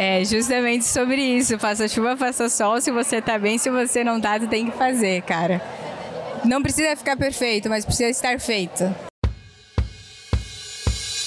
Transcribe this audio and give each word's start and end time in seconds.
É 0.00 0.24
justamente 0.24 0.84
sobre 0.84 1.20
isso. 1.20 1.58
Faça 1.58 1.88
chuva, 1.88 2.16
faça 2.16 2.48
sol. 2.48 2.80
Se 2.80 2.92
você 2.92 3.20
tá 3.20 3.36
bem, 3.36 3.58
se 3.58 3.68
você 3.68 4.04
não 4.04 4.20
tá, 4.20 4.38
tem 4.38 4.70
que 4.70 4.78
fazer, 4.78 5.22
cara. 5.22 5.60
Não 6.44 6.62
precisa 6.62 6.94
ficar 6.94 7.16
perfeito, 7.16 7.68
mas 7.68 7.84
precisa 7.84 8.08
estar 8.08 8.38
feito. 8.38 8.84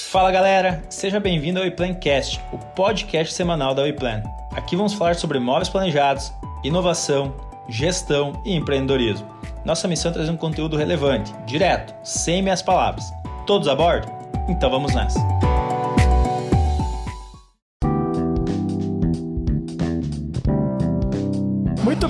Fala 0.08 0.30
galera, 0.30 0.82
seja 0.88 1.20
bem-vindo 1.20 1.58
ao 1.58 1.64
WePlancast, 1.64 2.40
o 2.50 2.58
podcast 2.58 3.34
semanal 3.34 3.74
da 3.74 3.82
WePlan. 3.82 4.22
Aqui 4.54 4.74
vamos 4.74 4.94
falar 4.94 5.16
sobre 5.16 5.38
imóveis 5.38 5.68
planejados, 5.68 6.32
inovação, 6.64 7.34
gestão 7.68 8.42
e 8.44 8.54
empreendedorismo. 8.54 9.26
Nossa 9.64 9.88
missão 9.88 10.10
é 10.10 10.14
trazer 10.14 10.30
um 10.30 10.36
conteúdo 10.36 10.76
relevante, 10.76 11.32
direto, 11.46 11.94
sem 12.04 12.42
minhas 12.42 12.62
palavras. 12.62 13.04
Todos 13.46 13.68
a 13.68 13.74
bordo? 13.74 14.10
Então 14.48 14.70
vamos 14.70 14.94
nessa! 14.94 15.18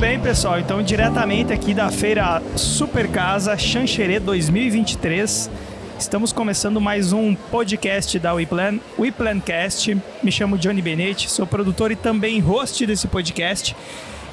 Bem, 0.02 0.18
pessoal. 0.18 0.58
Então, 0.58 0.82
diretamente 0.82 1.52
aqui 1.52 1.72
da 1.72 1.88
feira 1.88 2.42
Super 2.56 3.06
Casa 3.06 3.56
Xanxerê 3.56 4.18
2023, 4.18 5.48
estamos 5.96 6.32
começando 6.32 6.80
mais 6.80 7.12
um 7.12 7.36
podcast 7.36 8.18
da 8.18 8.34
WePlan, 8.34 8.80
WePlancast. 8.98 9.96
Me 10.20 10.32
chamo 10.32 10.58
Johnny 10.58 10.82
Benetti, 10.82 11.30
sou 11.30 11.46
produtor 11.46 11.92
e 11.92 11.96
também 11.96 12.40
host 12.40 12.84
desse 12.84 13.06
podcast. 13.06 13.76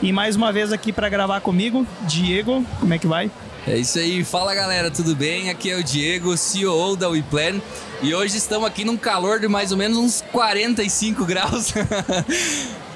E 0.02 0.12
mais 0.12 0.36
uma 0.36 0.52
vez 0.52 0.74
aqui 0.74 0.92
para 0.92 1.08
gravar 1.08 1.40
comigo, 1.42 1.86
Diego. 2.02 2.66
Como 2.80 2.92
é 2.92 2.98
que 2.98 3.06
vai? 3.06 3.30
É 3.68 3.78
isso 3.78 4.00
aí, 4.00 4.24
fala 4.24 4.56
galera, 4.56 4.90
tudo 4.90 5.16
bem? 5.16 5.52
Aqui 5.52 5.70
é 5.70 5.78
o 5.78 5.84
Diego, 5.84 6.36
CEO 6.36 6.96
da 6.96 7.10
WePlan. 7.10 7.62
E 8.02 8.16
hoje 8.16 8.38
estamos 8.38 8.66
aqui 8.68 8.84
num 8.84 8.98
calor 8.98 9.40
de 9.40 9.48
mais 9.48 9.72
ou 9.72 9.78
menos 9.78 10.00
uns 10.00 10.24
45 10.32 11.26
graus. 11.30 11.72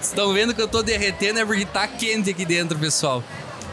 Estão 0.04 0.34
vendo 0.34 0.54
que 0.54 0.62
eu 0.62 0.68
tô 0.68 0.84
derretendo 0.84 1.40
é 1.40 1.46
porque 1.46 1.66
tá 1.66 1.88
quente 1.88 2.30
aqui 2.30 2.46
dentro, 2.46 2.78
pessoal. 2.78 3.24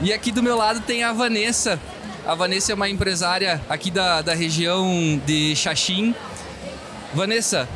E 0.00 0.12
aqui 0.12 0.30
do 0.30 0.42
meu 0.42 0.56
lado 0.56 0.80
tem 0.80 1.02
a 1.02 1.12
Vanessa. 1.12 1.78
A 2.24 2.34
Vanessa 2.34 2.72
é 2.72 2.74
uma 2.74 2.88
empresária 2.88 3.60
aqui 3.68 3.90
da, 3.90 4.22
da 4.22 4.32
região 4.32 5.20
de 5.26 5.54
Xaxim. 5.56 6.14
Vanessa, 7.12 7.68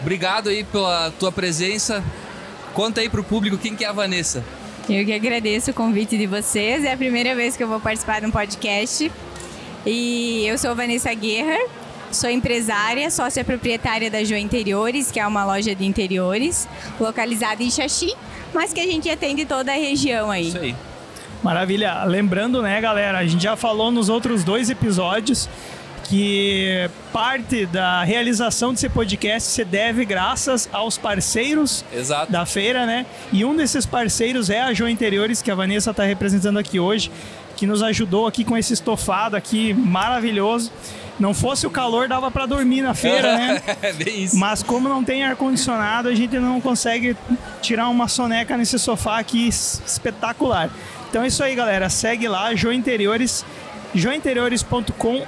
obrigado 0.00 0.48
aí 0.48 0.64
pela 0.64 1.12
tua 1.12 1.30
presença. 1.30 2.02
Conta 2.74 3.00
aí 3.00 3.08
pro 3.08 3.22
público 3.22 3.56
quem 3.56 3.76
que 3.76 3.84
é 3.84 3.88
a 3.88 3.92
Vanessa. 3.92 4.42
Eu 4.90 5.04
que 5.04 5.12
agradeço 5.12 5.70
o 5.70 5.74
convite 5.74 6.18
de 6.18 6.26
vocês. 6.26 6.84
É 6.84 6.92
a 6.92 6.96
primeira 6.96 7.34
vez 7.36 7.56
que 7.56 7.62
eu 7.62 7.68
vou 7.68 7.78
participar 7.78 8.20
de 8.20 8.26
um 8.26 8.30
podcast. 8.30 9.10
E 9.86 10.44
eu 10.46 10.58
sou 10.58 10.74
Vanessa 10.74 11.14
Guerra, 11.14 11.58
Sou 12.12 12.28
empresária, 12.28 13.10
sócia 13.10 13.42
proprietária 13.42 14.10
da 14.10 14.22
Jo 14.22 14.36
Interiores, 14.36 15.10
que 15.10 15.18
é 15.18 15.26
uma 15.26 15.44
loja 15.44 15.74
de 15.74 15.84
interiores, 15.86 16.68
localizada 17.00 17.62
em 17.62 17.70
Xaxim, 17.70 18.12
mas 18.52 18.72
que 18.72 18.80
a 18.80 18.86
gente 18.86 19.08
atende 19.08 19.46
toda 19.46 19.72
a 19.72 19.76
região 19.76 20.30
aí. 20.30 20.48
Isso 20.48 20.58
aí. 20.58 20.76
Maravilha. 21.42 22.04
Lembrando, 22.04 22.60
né, 22.60 22.80
galera, 22.80 23.18
a 23.18 23.26
gente 23.26 23.42
já 23.42 23.56
falou 23.56 23.90
nos 23.90 24.10
outros 24.10 24.44
dois 24.44 24.68
episódios 24.68 25.48
que 26.04 26.90
parte 27.12 27.64
da 27.64 28.04
realização 28.04 28.72
desse 28.72 28.88
podcast 28.88 29.48
se 29.48 29.64
deve 29.64 30.04
graças 30.04 30.68
aos 30.70 30.98
parceiros 30.98 31.82
Exato. 31.90 32.30
da 32.30 32.44
feira, 32.44 32.84
né? 32.84 33.06
E 33.32 33.44
um 33.46 33.56
desses 33.56 33.86
parceiros 33.86 34.50
é 34.50 34.60
a 34.60 34.74
Jo 34.74 34.86
Interiores, 34.86 35.40
que 35.40 35.50
a 35.50 35.54
Vanessa 35.54 35.90
está 35.90 36.04
representando 36.04 36.58
aqui 36.58 36.78
hoje, 36.78 37.10
que 37.56 37.66
nos 37.66 37.82
ajudou 37.82 38.26
aqui 38.26 38.44
com 38.44 38.56
esse 38.58 38.74
estofado 38.74 39.36
aqui 39.36 39.72
maravilhoso. 39.72 40.70
Não 41.22 41.32
fosse 41.32 41.64
o 41.68 41.70
calor, 41.70 42.08
dava 42.08 42.32
para 42.32 42.46
dormir 42.46 42.82
na 42.82 42.94
feira, 42.94 43.36
né? 43.36 43.62
É 43.80 43.92
bem 43.92 44.24
isso. 44.24 44.36
Mas 44.36 44.60
como 44.60 44.88
não 44.88 45.04
tem 45.04 45.22
ar-condicionado, 45.22 46.08
a 46.08 46.14
gente 46.16 46.36
não 46.36 46.60
consegue 46.60 47.16
tirar 47.60 47.88
uma 47.90 48.08
soneca 48.08 48.56
nesse 48.56 48.76
sofá 48.76 49.20
aqui 49.20 49.46
espetacular. 49.46 50.68
Então 51.08 51.22
é 51.22 51.28
isso 51.28 51.40
aí, 51.44 51.54
galera. 51.54 51.88
Segue 51.88 52.26
lá, 52.26 52.52
Jo 52.56 52.72
Interiores, 52.72 53.44
jointeriores.com 53.94 55.24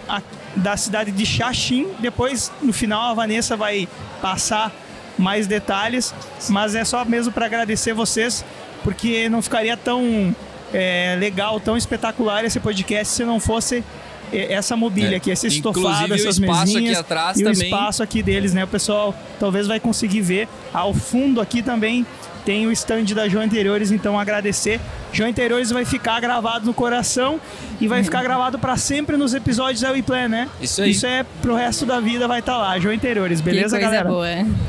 da 0.57 0.77
cidade 0.77 1.13
de 1.13 1.25
Xaxim. 1.25 1.87
Depois, 2.01 2.51
no 2.61 2.73
final, 2.73 3.13
a 3.13 3.15
Vanessa 3.15 3.57
vai 3.57 3.89
passar 4.21 4.73
mais 5.17 5.47
detalhes. 5.47 6.13
Mas 6.49 6.75
é 6.75 6.85
só 6.85 7.05
mesmo 7.05 7.33
para 7.33 7.47
agradecer 7.47 7.93
vocês, 7.93 8.45
porque 8.83 9.29
não 9.29 9.41
ficaria 9.41 9.77
tão 9.77 10.35
é, 10.73 11.17
legal, 11.21 11.61
tão 11.61 11.77
espetacular 11.77 12.45
esse 12.45 12.59
podcast 12.59 13.15
se 13.15 13.25
não 13.25 13.39
fosse 13.39 13.85
essa 14.33 14.77
mobília 14.77 15.15
é. 15.15 15.17
aqui, 15.17 15.31
esse 15.31 15.47
estofado, 15.47 16.05
Inclusive, 16.05 16.15
essas 16.15 16.39
mesinhas 16.39 16.93
aqui 16.93 16.95
atrás 16.95 17.39
e 17.39 17.45
também. 17.45 17.61
o 17.61 17.65
espaço 17.65 18.03
aqui 18.03 18.23
deles, 18.23 18.55
né? 18.55 18.65
O 18.65 18.69
pessoal 18.69 19.15
talvez 19.39 19.67
vai 19.67 19.79
conseguir 19.79 20.21
ver. 20.21 20.49
Ao 20.73 20.93
fundo 20.93 21.41
aqui 21.41 21.63
também 21.63 22.07
tem 22.45 22.67
o 22.67 22.73
stand 22.73 23.05
da 23.15 23.29
João 23.29 23.45
Interiores, 23.45 23.91
então 23.91 24.19
agradecer. 24.19 24.81
João 25.13 25.29
Interiores 25.29 25.71
vai 25.71 25.85
ficar 25.85 26.21
gravado 26.21 26.67
no 26.67 26.75
coração 26.75 27.41
e 27.81 27.89
vai 27.89 28.05
ficar 28.05 28.23
gravado 28.23 28.59
para 28.59 28.77
sempre 28.77 29.17
nos 29.17 29.33
episódios 29.33 29.81
da 29.81 29.91
WePlan, 29.91 30.29
né? 30.29 30.49
Isso 30.61 30.83
aí. 30.83 30.91
Isso 30.91 31.07
é 31.07 31.25
pro 31.41 31.55
resto 31.55 31.87
da 31.87 32.01
vida 32.01 32.29
vai 32.29 32.41
estar 32.41 32.53
tá 32.53 32.59
lá, 32.59 32.79
João 32.79 32.93
Interiores, 32.93 33.41
beleza, 33.41 33.79
que 33.79 33.85
coisa 33.85 34.05
galera? 34.05 34.09
boa. 34.09 34.29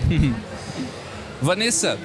Vanessa, 1.41 1.97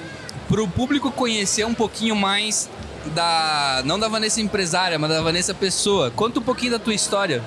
para 0.49 0.61
o 0.61 0.67
público 0.67 1.11
conhecer 1.11 1.65
um 1.65 1.73
pouquinho 1.73 2.15
mais 2.15 2.69
da 3.07 3.81
não 3.85 3.99
da 3.99 4.07
Vanessa 4.07 4.41
empresária, 4.41 4.97
mas 4.97 5.09
da 5.09 5.21
Vanessa 5.21 5.53
pessoa. 5.53 6.11
Conta 6.11 6.39
um 6.39 6.43
pouquinho 6.43 6.71
da 6.71 6.79
tua 6.79 6.93
história. 6.93 7.43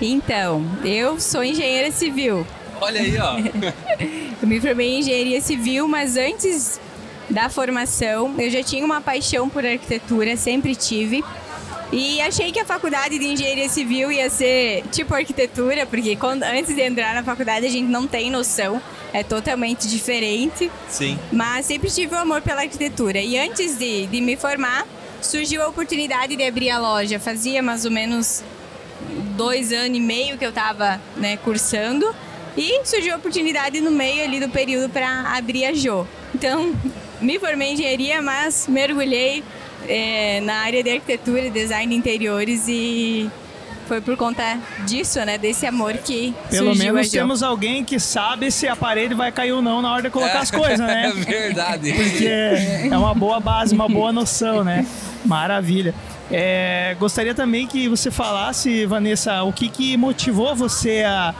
Então, 0.00 0.64
eu 0.84 1.20
sou 1.20 1.42
engenheira 1.42 1.90
civil. 1.90 2.46
Olha 2.80 3.00
aí, 3.00 3.18
ó. 3.18 3.36
eu 4.40 4.46
me 4.48 4.60
formei 4.60 4.88
em 4.88 5.00
engenharia 5.00 5.40
civil, 5.40 5.88
mas 5.88 6.16
antes 6.16 6.80
da 7.28 7.48
formação, 7.48 8.34
eu 8.38 8.50
já 8.50 8.62
tinha 8.62 8.84
uma 8.84 9.00
paixão 9.00 9.48
por 9.48 9.64
arquitetura, 9.64 10.36
sempre 10.36 10.74
tive. 10.74 11.24
E 11.90 12.20
achei 12.20 12.52
que 12.52 12.60
a 12.60 12.64
faculdade 12.66 13.18
de 13.18 13.26
engenharia 13.26 13.68
civil 13.68 14.12
ia 14.12 14.28
ser 14.28 14.82
tipo 14.92 15.14
arquitetura, 15.14 15.86
porque 15.86 16.16
quando, 16.16 16.42
antes 16.42 16.74
de 16.74 16.82
entrar 16.82 17.14
na 17.14 17.22
faculdade 17.22 17.64
a 17.64 17.70
gente 17.70 17.88
não 17.88 18.06
tem 18.06 18.30
noção, 18.30 18.80
é 19.12 19.22
totalmente 19.22 19.88
diferente. 19.88 20.70
Sim. 20.88 21.18
Mas 21.32 21.64
sempre 21.64 21.90
tive 21.90 22.14
o 22.14 22.18
um 22.18 22.20
amor 22.20 22.42
pela 22.42 22.60
arquitetura. 22.60 23.20
E 23.20 23.38
antes 23.38 23.78
de, 23.78 24.06
de 24.06 24.20
me 24.20 24.36
formar, 24.36 24.86
surgiu 25.22 25.62
a 25.62 25.68
oportunidade 25.68 26.36
de 26.36 26.42
abrir 26.42 26.70
a 26.70 26.78
loja. 26.78 27.18
Fazia 27.18 27.62
mais 27.62 27.86
ou 27.86 27.90
menos 27.90 28.42
dois 29.36 29.72
anos 29.72 29.96
e 29.96 30.00
meio 30.00 30.36
que 30.36 30.44
eu 30.44 30.50
estava 30.50 31.00
né, 31.16 31.38
cursando. 31.38 32.14
E 32.56 32.84
surgiu 32.84 33.14
a 33.14 33.16
oportunidade 33.16 33.80
no 33.80 33.90
meio 33.90 34.24
ali 34.24 34.40
do 34.40 34.48
período 34.48 34.90
para 34.90 35.36
abrir 35.36 35.64
a 35.64 35.72
Jo. 35.72 36.06
Então, 36.34 36.74
me 37.20 37.38
formei 37.38 37.68
em 37.68 37.74
engenharia, 37.74 38.20
mas 38.20 38.66
mergulhei 38.68 39.42
é, 39.86 40.40
na 40.40 40.54
área 40.54 40.82
de 40.82 40.90
arquitetura 40.90 41.46
e 41.46 41.50
design 41.50 41.92
de 41.92 41.98
interiores 41.98 42.66
e 42.68 43.30
foi 43.88 44.02
por 44.02 44.16
conta 44.18 44.58
disso, 44.86 45.18
né? 45.24 45.38
Desse 45.38 45.64
amor 45.64 45.94
que 45.94 46.34
Pelo 46.50 46.76
menos 46.76 47.10
temos 47.10 47.42
alguém 47.42 47.82
que 47.82 47.98
sabe 47.98 48.50
se 48.50 48.68
a 48.68 48.76
parede 48.76 49.14
vai 49.14 49.32
cair 49.32 49.52
ou 49.52 49.62
não 49.62 49.80
na 49.80 49.90
hora 49.90 50.02
de 50.02 50.10
colocar 50.10 50.40
as 50.40 50.50
coisas, 50.50 50.78
né? 50.78 51.10
É 51.18 51.24
verdade. 51.24 51.92
Porque 51.94 52.28
é 52.90 52.96
uma 52.96 53.14
boa 53.14 53.40
base, 53.40 53.74
uma 53.74 53.88
boa 53.88 54.12
noção, 54.12 54.62
né? 54.62 54.86
Maravilha. 55.24 55.94
É, 56.30 56.94
gostaria 57.00 57.34
também 57.34 57.66
que 57.66 57.88
você 57.88 58.10
falasse, 58.10 58.84
Vanessa, 58.84 59.42
o 59.42 59.52
que, 59.52 59.70
que 59.70 59.96
motivou 59.96 60.54
você 60.54 61.02
a 61.04 61.34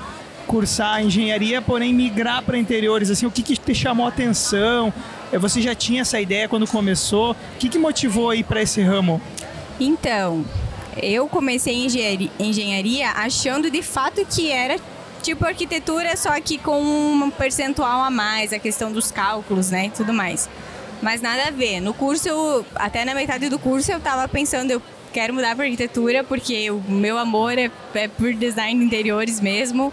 cursar 0.47 1.05
engenharia, 1.05 1.61
porém 1.61 1.93
migrar 1.93 2.43
para 2.43 2.57
interiores? 2.57 3.11
Assim, 3.11 3.27
o 3.27 3.31
que, 3.31 3.43
que 3.43 3.57
te 3.57 3.75
chamou 3.75 4.07
a 4.07 4.09
atenção? 4.09 4.93
É, 5.33 5.39
você 5.39 5.61
já 5.61 5.75
tinha 5.75 6.03
essa 6.03 6.21
ideia 6.21 6.49
quando 6.49 6.67
começou? 6.67 7.33
O 7.33 7.37
que, 7.59 7.69
que 7.69 7.79
motivou 7.79 8.31
aí 8.31 8.43
para 8.43 8.63
esse 8.63 8.81
ramo? 8.83 9.21
Então, 9.79 10.45
eu 11.03 11.29
comecei 11.29 11.87
engenharia, 12.39 13.11
achando 13.11 13.71
de 13.71 13.83
fato 13.83 14.25
que 14.27 14.51
era 14.51 14.77
tipo 15.23 15.45
arquitetura, 15.45 16.17
só 16.17 16.41
que 16.41 16.59
com 16.59 16.81
um 16.81 17.31
percentual 17.31 18.03
a 18.03 18.11
mais, 18.11 18.53
a 18.53 18.59
questão 18.59 18.91
dos 18.91 19.11
cálculos, 19.11 19.71
né, 19.71 19.87
e 19.87 19.91
tudo 19.91 20.13
mais. 20.13 20.49
Mas 21.03 21.21
nada 21.21 21.49
a 21.49 21.51
ver. 21.51 21.81
No 21.81 21.95
curso, 21.95 22.29
eu, 22.29 22.67
até 22.75 23.05
na 23.05 23.15
metade 23.15 23.49
do 23.49 23.59
curso, 23.59 23.93
eu 23.93 24.01
tava 24.01 24.27
pensando, 24.27 24.71
eu 24.71 24.83
quero 25.13 25.33
mudar 25.33 25.55
para 25.55 25.65
arquitetura 25.65 26.25
porque 26.25 26.71
o 26.71 26.81
meu 26.89 27.19
amor 27.19 27.57
é, 27.57 27.71
é 27.95 28.09
por 28.09 28.33
design 28.35 28.81
de 28.81 28.87
interiores 28.87 29.41
mesmo. 29.41 29.93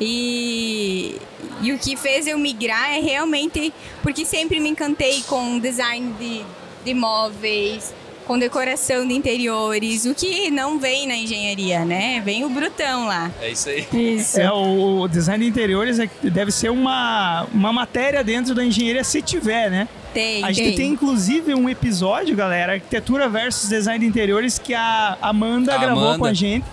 E, 0.00 1.16
e 1.62 1.72
o 1.72 1.78
que 1.78 1.96
fez 1.96 2.26
eu 2.26 2.38
migrar 2.38 2.90
é 2.94 3.00
realmente 3.00 3.72
porque 4.02 4.24
sempre 4.24 4.58
me 4.58 4.68
encantei 4.68 5.22
com 5.28 5.58
design 5.58 6.12
de, 6.18 6.42
de 6.84 6.94
móveis, 6.94 7.94
com 8.26 8.38
decoração 8.38 9.06
de 9.06 9.14
interiores, 9.14 10.04
o 10.04 10.14
que 10.14 10.50
não 10.50 10.78
vem 10.78 11.06
na 11.06 11.16
engenharia, 11.16 11.84
né? 11.84 12.20
Vem 12.24 12.44
o 12.44 12.48
brutão 12.48 13.06
lá. 13.06 13.30
É 13.40 13.50
isso 13.50 13.68
aí. 13.68 13.86
Isso. 13.92 14.40
É, 14.40 14.50
o, 14.50 15.00
o 15.02 15.08
design 15.08 15.44
de 15.44 15.50
interiores 15.50 15.98
é- 15.98 16.08
deve 16.22 16.50
ser 16.52 16.70
uma, 16.70 17.46
uma 17.52 17.72
matéria 17.72 18.22
dentro 18.22 18.54
da 18.54 18.64
engenharia 18.64 19.02
se 19.04 19.20
tiver, 19.22 19.70
né? 19.70 19.88
Tem, 20.14 20.44
A 20.44 20.52
gente 20.52 20.76
tem 20.76 20.90
inclusive 20.90 21.54
um 21.54 21.68
episódio, 21.68 22.36
galera, 22.36 22.74
arquitetura 22.74 23.28
versus 23.28 23.68
design 23.68 23.98
de 23.98 24.06
interiores, 24.06 24.58
que 24.58 24.74
a 24.74 25.16
Amanda 25.22 25.74
A 25.74 25.78
gravou 25.78 26.02
Amanda. 26.04 26.18
com 26.18 26.24
a 26.26 26.34
gente. 26.34 26.66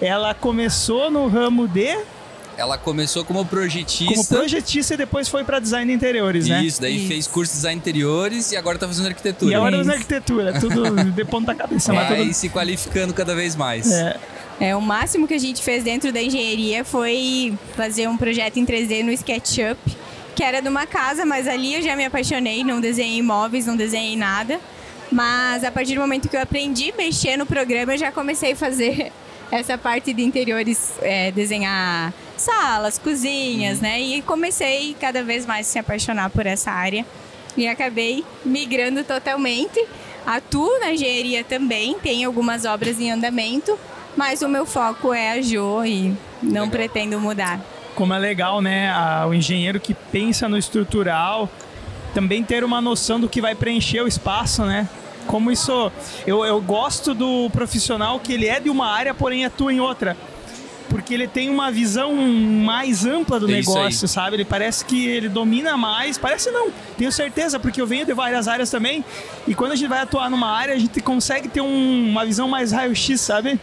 Ela 0.00 0.32
começou 0.34 1.10
no 1.10 1.26
ramo 1.28 1.66
de 1.66 1.96
ela 2.58 2.76
começou 2.76 3.24
como 3.24 3.44
projetista. 3.46 4.12
Como 4.12 4.26
projetista 4.26 4.94
e 4.94 4.96
depois 4.96 5.28
foi 5.28 5.44
para 5.44 5.60
design 5.60 5.86
de 5.86 5.96
interiores, 5.96 6.48
né? 6.48 6.64
Isso, 6.64 6.80
daí 6.80 6.96
Isso. 6.96 7.06
fez 7.06 7.26
curso 7.28 7.52
de 7.52 7.58
design 7.58 7.78
interiores 7.78 8.50
e 8.50 8.56
agora 8.56 8.76
tá 8.76 8.88
fazendo 8.88 9.06
arquitetura. 9.06 9.52
E 9.52 9.54
agora 9.54 9.76
Isso. 9.76 9.86
na 9.86 9.92
arquitetura, 9.92 10.58
tudo 10.58 11.04
de 11.04 11.24
ponta 11.24 11.54
cabeça. 11.56 11.92
mas 11.92 12.08
Vai 12.08 12.22
tudo... 12.22 12.34
se 12.34 12.48
qualificando 12.48 13.14
cada 13.14 13.32
vez 13.36 13.54
mais. 13.54 13.88
É, 13.92 14.16
É, 14.60 14.74
o 14.74 14.80
máximo 14.80 15.28
que 15.28 15.34
a 15.34 15.38
gente 15.38 15.62
fez 15.62 15.84
dentro 15.84 16.10
da 16.10 16.20
engenharia 16.20 16.84
foi 16.84 17.56
fazer 17.76 18.08
um 18.08 18.16
projeto 18.16 18.56
em 18.56 18.66
3D 18.66 19.04
no 19.04 19.12
SketchUp, 19.12 19.78
que 20.34 20.42
era 20.42 20.60
de 20.60 20.68
uma 20.68 20.84
casa, 20.84 21.24
mas 21.24 21.46
ali 21.46 21.74
eu 21.74 21.82
já 21.82 21.94
me 21.94 22.04
apaixonei, 22.04 22.64
não 22.64 22.80
desenhei 22.80 23.18
imóveis, 23.18 23.66
não 23.66 23.76
desenhei 23.76 24.16
nada. 24.16 24.58
Mas 25.12 25.62
a 25.62 25.70
partir 25.70 25.94
do 25.94 26.00
momento 26.00 26.28
que 26.28 26.36
eu 26.36 26.42
aprendi 26.42 26.90
a 26.90 26.96
mexer 26.96 27.36
no 27.36 27.46
programa, 27.46 27.94
eu 27.94 27.98
já 27.98 28.10
comecei 28.10 28.52
a 28.52 28.56
fazer 28.56 29.12
essa 29.52 29.78
parte 29.78 30.12
de 30.12 30.22
interiores, 30.22 30.90
é, 31.02 31.30
desenhar 31.30 32.12
salas, 32.40 32.98
cozinhas, 32.98 33.80
né? 33.80 34.00
E 34.00 34.22
comecei 34.22 34.96
cada 35.00 35.22
vez 35.22 35.44
mais 35.46 35.66
a 35.66 35.70
se 35.70 35.78
apaixonar 35.78 36.30
por 36.30 36.46
essa 36.46 36.70
área. 36.70 37.04
E 37.56 37.66
acabei 37.66 38.24
migrando 38.44 39.02
totalmente. 39.04 39.84
Atuo 40.26 40.78
na 40.80 40.92
engenharia 40.92 41.42
também, 41.42 41.94
tem 41.98 42.24
algumas 42.24 42.64
obras 42.64 43.00
em 43.00 43.10
andamento, 43.10 43.78
mas 44.16 44.42
o 44.42 44.48
meu 44.48 44.66
foco 44.66 45.12
é 45.12 45.32
a 45.32 45.42
Jo 45.42 45.84
e 45.84 46.14
não 46.42 46.68
pretendo 46.68 47.18
mudar. 47.20 47.60
como 47.94 48.14
é 48.14 48.18
legal, 48.18 48.60
né? 48.60 48.92
o 49.26 49.34
engenheiro 49.34 49.80
que 49.80 49.92
pensa 49.92 50.48
no 50.48 50.56
estrutural 50.56 51.48
também 52.14 52.42
ter 52.44 52.62
uma 52.64 52.80
noção 52.80 53.18
do 53.20 53.28
que 53.28 53.40
vai 53.40 53.54
preencher 53.54 54.00
o 54.02 54.08
espaço, 54.08 54.64
né? 54.64 54.88
Como 55.26 55.50
isso. 55.50 55.92
Eu, 56.26 56.44
eu 56.44 56.60
gosto 56.60 57.14
do 57.14 57.50
profissional 57.50 58.18
que 58.18 58.32
ele 58.32 58.46
é 58.46 58.58
de 58.60 58.70
uma 58.70 58.86
área, 58.86 59.12
porém 59.12 59.44
atua 59.44 59.72
em 59.72 59.80
outra. 59.80 60.16
Porque 60.88 61.12
ele 61.12 61.28
tem 61.28 61.50
uma 61.50 61.70
visão 61.70 62.14
mais 62.14 63.04
ampla 63.04 63.38
do 63.38 63.46
É 63.48 63.52
negócio, 63.56 64.08
sabe? 64.08 64.36
Ele 64.36 64.44
parece 64.44 64.84
que 64.84 65.06
ele 65.06 65.28
domina 65.28 65.76
mais. 65.76 66.16
Parece 66.16 66.50
não, 66.50 66.68
tenho 66.96 67.12
certeza, 67.12 67.60
porque 67.60 67.80
eu 67.80 67.86
venho 67.86 68.06
de 68.06 68.14
várias 68.14 68.48
áreas 68.48 68.70
também. 68.70 69.04
E 69.46 69.54
quando 69.54 69.72
a 69.72 69.76
gente 69.76 69.88
vai 69.88 70.00
atuar 70.00 70.30
numa 70.30 70.48
área, 70.50 70.74
a 70.74 70.78
gente 70.78 71.00
consegue 71.00 71.48
ter 71.48 71.60
um- 71.60 72.08
uma 72.10 72.24
visão 72.24 72.48
mais 72.48 72.72
raio-x, 72.72 73.20
sabe? 73.20 73.60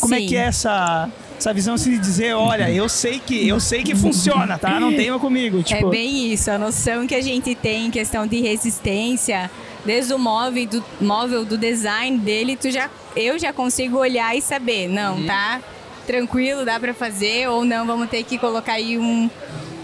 Como 0.00 0.14
é 0.14 0.18
Sim. 0.20 0.26
que 0.26 0.36
é 0.36 0.40
essa, 0.44 1.10
essa 1.36 1.52
visão 1.52 1.74
assim 1.74 1.90
de 1.90 1.98
dizer, 1.98 2.34
olha, 2.34 2.70
eu 2.70 2.88
sei 2.88 3.18
que 3.18 3.46
eu 3.48 3.58
sei 3.60 3.82
que 3.82 3.94
funciona, 3.94 4.56
tá? 4.56 4.78
Não 4.78 4.92
tenha 4.94 5.18
comigo, 5.18 5.62
tipo. 5.64 5.88
É 5.88 5.90
bem 5.90 6.32
isso, 6.32 6.50
a 6.50 6.58
noção 6.58 7.06
que 7.06 7.14
a 7.14 7.20
gente 7.20 7.54
tem 7.56 7.86
em 7.86 7.90
questão 7.90 8.26
de 8.26 8.40
resistência, 8.40 9.50
desde 9.84 10.14
o 10.14 10.18
móvel 10.18 10.66
do, 10.66 10.84
móvel, 11.00 11.44
do 11.44 11.58
design 11.58 12.16
dele, 12.18 12.56
tu 12.56 12.70
já, 12.70 12.88
eu 13.16 13.38
já 13.38 13.52
consigo 13.52 13.98
olhar 13.98 14.34
e 14.36 14.40
saber, 14.40 14.88
não, 14.88 15.24
tá 15.24 15.60
tranquilo, 16.06 16.64
dá 16.64 16.78
pra 16.80 16.92
fazer, 16.94 17.48
ou 17.48 17.64
não, 17.64 17.86
vamos 17.86 18.08
ter 18.08 18.22
que 18.24 18.38
colocar 18.38 18.74
aí 18.74 18.98
um, 18.98 19.30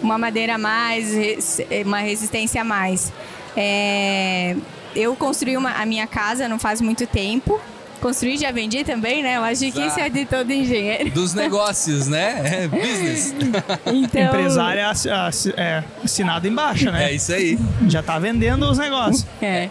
uma 0.03 0.19
madeira 0.19 0.55
a 0.55 0.59
mais, 0.59 1.13
res- 1.15 1.61
uma 1.85 1.99
resistência 1.99 2.61
a 2.61 2.65
mais. 2.65 3.13
É, 3.57 4.57
eu 4.95 5.15
construí 5.17 5.57
uma- 5.57 5.73
a 5.73 5.85
minha 5.87 6.07
casa 6.07 6.49
não 6.49 6.59
faz 6.59 6.81
muito 6.81 7.07
tempo. 7.07 7.61
Construí 8.01 8.37
já 8.37 8.53
vendi 8.53 8.85
também, 8.85 9.25
né? 9.25 9.39
Eu 9.39 9.43
acho 9.43 9.73
que 9.73 9.81
isso 9.85 9.99
é 9.99 10.09
de 10.09 10.25
todo 10.25 10.53
engenheiro. 10.53 11.11
Dos 11.11 11.35
negócios, 11.35 12.07
né? 12.07 12.41
É 12.45 12.69
business. 12.69 13.35
Então, 13.93 14.23
Empresária 14.23 14.89
assi- 14.89 15.53
é, 15.57 15.83
assinado 16.05 16.47
embaixo, 16.47 16.93
né? 16.93 17.11
É 17.11 17.13
isso 17.15 17.33
aí. 17.33 17.59
Já 17.89 18.01
tá 18.01 18.17
vendendo 18.21 18.71
os 18.71 18.79
negócios. 18.79 19.27
É. 19.43 19.69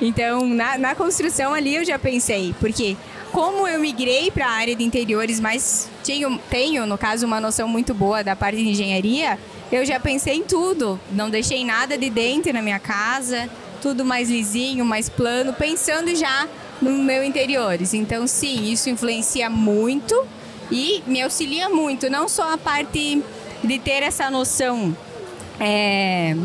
Então, 0.00 0.44
na, 0.48 0.78
na 0.78 0.94
construção 0.96 1.54
ali 1.54 1.76
eu 1.76 1.84
já 1.84 1.96
pensei, 1.96 2.52
porque 2.58 2.96
como 3.32 3.66
eu 3.66 3.80
migrei 3.80 4.30
para 4.30 4.46
a 4.46 4.50
área 4.50 4.74
de 4.74 4.84
interiores, 4.84 5.40
mas 5.40 5.88
tinha, 6.02 6.28
tenho, 6.48 6.86
no 6.86 6.98
caso, 6.98 7.26
uma 7.26 7.40
noção 7.40 7.68
muito 7.68 7.94
boa 7.94 8.22
da 8.22 8.34
parte 8.34 8.58
de 8.58 8.68
engenharia, 8.68 9.38
eu 9.70 9.84
já 9.84 10.00
pensei 10.00 10.34
em 10.34 10.42
tudo. 10.42 11.00
Não 11.12 11.30
deixei 11.30 11.64
nada 11.64 11.96
de 11.96 12.10
dentro 12.10 12.52
na 12.52 12.62
minha 12.62 12.78
casa, 12.78 13.48
tudo 13.80 14.04
mais 14.04 14.28
lisinho, 14.28 14.84
mais 14.84 15.08
plano, 15.08 15.52
pensando 15.52 16.14
já 16.14 16.48
no 16.80 16.90
meu 16.90 17.22
interiores. 17.22 17.94
Então, 17.94 18.26
sim, 18.26 18.70
isso 18.70 18.90
influencia 18.90 19.48
muito 19.48 20.26
e 20.70 21.02
me 21.06 21.22
auxilia 21.22 21.68
muito, 21.68 22.08
não 22.08 22.28
só 22.28 22.52
a 22.52 22.58
parte 22.58 23.22
de 23.62 23.78
ter 23.78 24.02
essa 24.02 24.30
noção 24.30 24.96
é, 25.58 26.36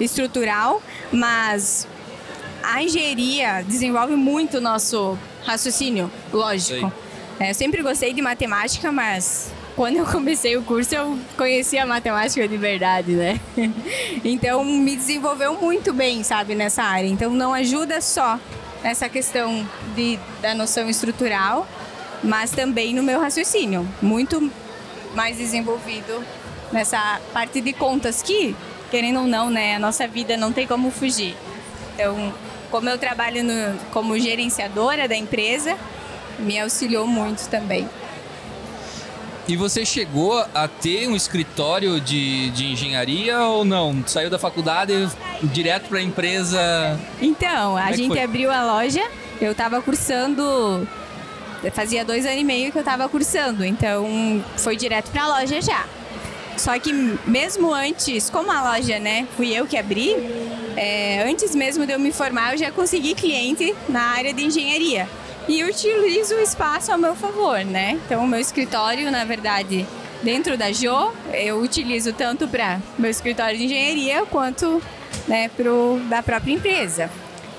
estrutural, 0.00 0.82
mas 1.12 1.86
a 2.62 2.82
engenharia 2.82 3.62
desenvolve 3.62 4.16
muito 4.16 4.58
o 4.58 4.60
nosso 4.60 5.16
raciocínio 5.46 6.10
lógico. 6.32 6.92
É, 7.38 7.50
eu 7.50 7.54
sempre 7.54 7.82
gostei 7.82 8.12
de 8.12 8.22
matemática, 8.22 8.90
mas 8.90 9.52
quando 9.74 9.96
eu 9.96 10.06
comecei 10.06 10.56
o 10.56 10.62
curso 10.62 10.94
eu 10.94 11.18
conhecia 11.36 11.82
a 11.82 11.86
matemática 11.86 12.48
de 12.48 12.56
verdade, 12.56 13.12
né? 13.12 13.40
Então 14.24 14.64
me 14.64 14.96
desenvolveu 14.96 15.54
muito 15.60 15.92
bem, 15.92 16.22
sabe, 16.22 16.54
nessa 16.54 16.82
área. 16.82 17.06
Então 17.06 17.30
não 17.30 17.54
ajuda 17.54 18.00
só 18.00 18.38
nessa 18.82 19.08
questão 19.08 19.66
de, 19.94 20.18
da 20.40 20.54
noção 20.54 20.88
estrutural, 20.88 21.66
mas 22.22 22.50
também 22.50 22.94
no 22.94 23.02
meu 23.02 23.20
raciocínio. 23.20 23.86
Muito 24.00 24.50
mais 25.14 25.36
desenvolvido 25.36 26.24
nessa 26.72 27.20
parte 27.32 27.60
de 27.60 27.72
contas 27.72 28.22
que, 28.22 28.56
querendo 28.90 29.20
ou 29.20 29.26
não, 29.26 29.50
né, 29.50 29.76
a 29.76 29.78
nossa 29.78 30.08
vida 30.08 30.36
não 30.36 30.52
tem 30.52 30.66
como 30.66 30.90
fugir. 30.90 31.36
Então, 31.94 32.32
como 32.70 32.88
eu 32.88 32.98
trabalho 32.98 33.42
no, 33.42 33.78
como 33.92 34.18
gerenciadora 34.18 35.08
da 35.08 35.16
empresa, 35.16 35.76
me 36.38 36.58
auxiliou 36.58 37.06
muito 37.06 37.48
também. 37.48 37.88
E 39.48 39.56
você 39.56 39.84
chegou 39.86 40.44
a 40.52 40.66
ter 40.66 41.08
um 41.08 41.14
escritório 41.14 42.00
de, 42.00 42.50
de 42.50 42.66
engenharia 42.66 43.38
ou 43.42 43.64
não? 43.64 44.02
Saiu 44.04 44.28
da 44.28 44.40
faculdade 44.40 45.08
direto 45.40 45.88
para 45.88 45.98
a 45.98 46.02
empresa? 46.02 46.98
Então, 47.22 47.76
a 47.76 47.90
é 47.90 47.96
gente 47.96 48.08
foi? 48.08 48.20
abriu 48.20 48.50
a 48.50 48.64
loja, 48.64 49.08
eu 49.40 49.52
estava 49.52 49.80
cursando, 49.80 50.86
fazia 51.72 52.04
dois 52.04 52.26
anos 52.26 52.40
e 52.40 52.44
meio 52.44 52.72
que 52.72 52.78
eu 52.78 52.82
estava 52.82 53.08
cursando, 53.08 53.64
então 53.64 54.42
foi 54.56 54.76
direto 54.76 55.12
para 55.12 55.22
a 55.22 55.40
loja 55.40 55.62
já. 55.62 55.84
Só 56.56 56.78
que 56.78 56.92
mesmo 56.92 57.72
antes, 57.72 58.30
como 58.30 58.50
a 58.50 58.72
loja, 58.72 58.98
né, 58.98 59.26
fui 59.36 59.54
eu 59.54 59.66
que 59.66 59.76
abri, 59.76 60.16
é, 60.76 61.24
antes 61.28 61.54
mesmo 61.54 61.86
de 61.86 61.92
eu 61.92 61.98
me 61.98 62.12
formar, 62.12 62.52
eu 62.52 62.58
já 62.58 62.70
consegui 62.70 63.14
cliente 63.14 63.74
na 63.88 64.02
área 64.02 64.32
de 64.32 64.44
engenharia. 64.44 65.08
E 65.48 65.60
eu 65.60 65.68
utilizo 65.68 66.34
o 66.34 66.40
espaço 66.40 66.90
ao 66.90 66.98
meu 66.98 67.14
favor, 67.14 67.64
né? 67.64 68.00
Então, 68.04 68.24
o 68.24 68.26
meu 68.26 68.40
escritório, 68.40 69.10
na 69.12 69.24
verdade, 69.24 69.86
dentro 70.22 70.56
da 70.58 70.72
Jo, 70.72 71.12
eu 71.32 71.60
utilizo 71.60 72.12
tanto 72.12 72.48
para 72.48 72.80
meu 72.98 73.10
escritório 73.10 73.56
de 73.56 73.64
engenharia 73.64 74.26
quanto 74.26 74.82
né, 75.28 75.48
pro, 75.56 76.00
da 76.08 76.22
própria 76.22 76.52
empresa. 76.52 77.08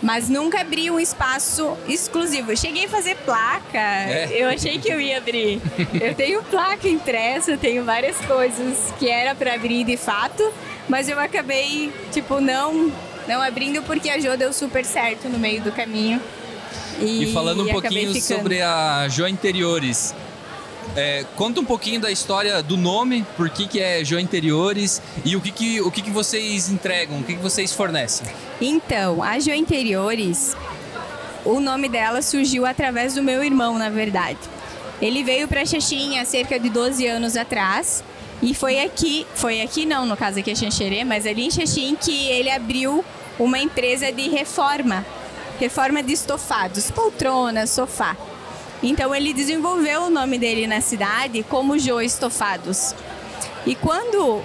Mas 0.02 0.30
nunca 0.30 0.62
abri 0.62 0.92
um 0.92 1.00
espaço 1.00 1.76
exclusivo. 1.88 2.52
Eu 2.52 2.58
cheguei 2.58 2.86
a 2.86 2.90
fazer 2.90 3.16
placa, 3.18 3.78
É. 3.80 4.30
eu 4.32 4.48
achei 4.48 4.78
que 4.78 4.88
eu 4.90 5.02
ia 5.02 5.18
abrir. 5.18 5.60
Eu 6.00 6.14
tenho 6.14 6.44
placa 6.44 6.88
impressa, 6.88 7.58
tenho 7.58 7.84
várias 7.84 8.16
coisas 8.18 8.94
que 9.00 9.10
era 9.10 9.34
para 9.34 9.56
abrir 9.56 9.84
de 9.84 9.98
fato, 9.98 10.44
mas 10.88 11.10
eu 11.10 11.20
acabei, 11.20 11.92
tipo, 12.12 12.40
não, 12.40 12.92
não 13.28 13.42
abrindo 13.42 13.82
porque 13.84 14.10
a 14.10 14.20
Jo 14.20 14.38
deu 14.38 14.54
super 14.54 14.86
certo 14.86 15.28
no 15.28 15.40
meio 15.40 15.62
do 15.62 15.72
caminho. 15.72 16.22
E, 17.00 17.24
E 17.24 17.34
falando 17.34 17.64
um 17.64 17.72
pouquinho 17.72 18.14
sobre 18.22 18.62
a 18.62 19.08
Jo 19.10 19.28
Interiores. 19.28 20.14
É, 20.98 21.24
conta 21.36 21.62
um 21.62 21.64
pouquinho 21.64 22.02
da 22.02 22.12
história 22.12 22.64
do 22.64 22.76
nome, 22.76 23.24
por 23.38 23.52
que, 23.52 23.68
que 23.68 23.80
é 23.80 24.04
Jo 24.04 24.18
Interiores 24.18 25.00
e 25.24 25.36
o 25.36 25.42
que, 25.42 25.52
que, 25.52 25.80
o 25.80 25.92
que, 25.92 26.02
que 26.02 26.10
vocês 26.10 26.70
entregam, 26.70 27.20
o 27.20 27.24
que, 27.24 27.36
que 27.36 27.42
vocês 27.42 27.72
fornecem. 27.72 28.26
Então, 28.60 29.22
a 29.22 29.40
Jo 29.40 29.52
Interiores, 29.52 30.58
o 31.46 31.60
nome 31.60 31.88
dela 31.88 32.24
surgiu 32.24 32.66
através 32.66 33.14
do 33.14 33.22
meu 33.22 33.44
irmão, 33.44 33.78
na 33.78 33.92
verdade. 33.92 34.40
Ele 35.00 35.24
veio 35.24 35.48
para 35.48 35.64
Xaxim 35.64 36.18
há 36.18 36.26
cerca 36.26 36.60
de 36.60 36.68
12 36.68 37.06
anos 37.06 37.38
atrás 37.38 38.04
e 38.42 38.56
foi 38.56 38.80
aqui, 38.80 39.28
foi 39.36 39.62
aqui 39.62 39.86
não, 39.86 40.04
no 40.04 40.18
caso 40.18 40.40
aqui 40.40 40.50
é 40.50 40.56
Xanxerê, 40.56 41.04
mas 41.04 41.28
ali 41.28 41.46
em 41.46 41.52
Xaxim 41.52 41.96
que 41.96 42.28
ele 42.30 42.50
abriu 42.50 43.06
uma 43.38 43.60
empresa 43.60 44.12
de 44.12 44.30
reforma, 44.30 45.06
reforma 45.60 46.02
de 46.02 46.14
estofados, 46.14 46.90
poltronas, 46.90 47.70
sofá. 47.70 48.18
Então 48.84 49.14
ele 49.14 49.34
desenvolveu 49.34 50.04
o 50.04 50.10
nome 50.10 50.38
dele 50.38 50.68
na 50.68 50.82
cidade 50.82 51.44
como 51.50 51.78
Jo 51.80 52.00
Estofados. 52.02 52.94
E 53.66 53.76
quando 53.76 54.42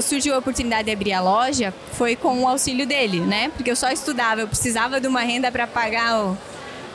surgiu 0.00 0.34
a 0.34 0.38
oportunidade 0.38 0.84
de 0.84 0.90
abrir 0.92 1.12
a 1.12 1.20
loja, 1.20 1.72
foi 1.92 2.16
com 2.16 2.42
o 2.42 2.48
auxílio 2.48 2.86
dele, 2.86 3.20
né? 3.20 3.50
Porque 3.54 3.70
eu 3.70 3.76
só 3.76 3.90
estudava, 3.90 4.40
eu 4.40 4.48
precisava 4.48 5.00
de 5.00 5.06
uma 5.06 5.20
renda 5.20 5.50
para 5.52 5.66
pagar 5.66 6.20
o- 6.20 6.38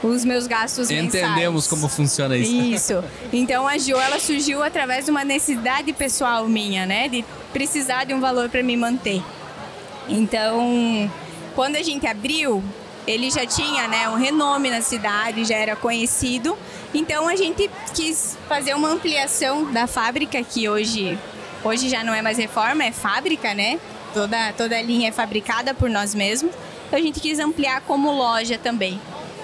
os 0.03 0.25
meus 0.25 0.47
gastos 0.47 0.89
Entendemos 0.89 1.53
mensais. 1.53 1.67
como 1.67 1.87
funciona 1.87 2.35
isso. 2.35 2.51
Isso. 2.51 3.03
Então 3.31 3.67
a 3.67 3.77
Jo 3.77 3.97
ela 3.99 4.19
surgiu 4.19 4.63
através 4.63 5.05
de 5.05 5.11
uma 5.11 5.23
necessidade 5.23 5.93
pessoal 5.93 6.47
minha, 6.47 6.85
né? 6.87 7.07
De 7.07 7.23
precisar 7.53 8.05
de 8.05 8.13
um 8.13 8.19
valor 8.19 8.49
para 8.49 8.63
me 8.63 8.75
manter. 8.75 9.21
Então, 10.09 11.09
quando 11.55 11.75
a 11.75 11.83
gente 11.83 12.05
abriu, 12.07 12.63
ele 13.07 13.29
já 13.31 13.45
tinha, 13.45 13.87
né, 13.87 14.07
um 14.09 14.15
renome 14.15 14.69
na 14.69 14.81
cidade, 14.81 15.43
já 15.45 15.55
era 15.55 15.75
conhecido. 15.75 16.57
Então 16.93 17.27
a 17.27 17.35
gente 17.35 17.69
quis 17.93 18.37
fazer 18.47 18.73
uma 18.75 18.89
ampliação 18.89 19.71
da 19.71 19.87
fábrica 19.87 20.41
que 20.43 20.67
hoje 20.69 21.17
Hoje 21.63 21.89
já 21.89 22.03
não 22.03 22.11
é 22.11 22.23
mais 22.23 22.39
reforma, 22.39 22.83
é 22.83 22.91
fábrica, 22.91 23.53
né? 23.53 23.79
Toda, 24.15 24.51
toda 24.53 24.75
a 24.75 24.81
linha 24.81 25.09
é 25.09 25.11
fabricada 25.11 25.75
por 25.75 25.91
nós 25.91 26.15
mesmos. 26.15 26.51
Então 26.87 26.97
a 26.97 27.01
gente 27.01 27.19
quis 27.19 27.37
ampliar 27.37 27.81
como 27.81 28.11
loja 28.11 28.57
também. 28.57 28.99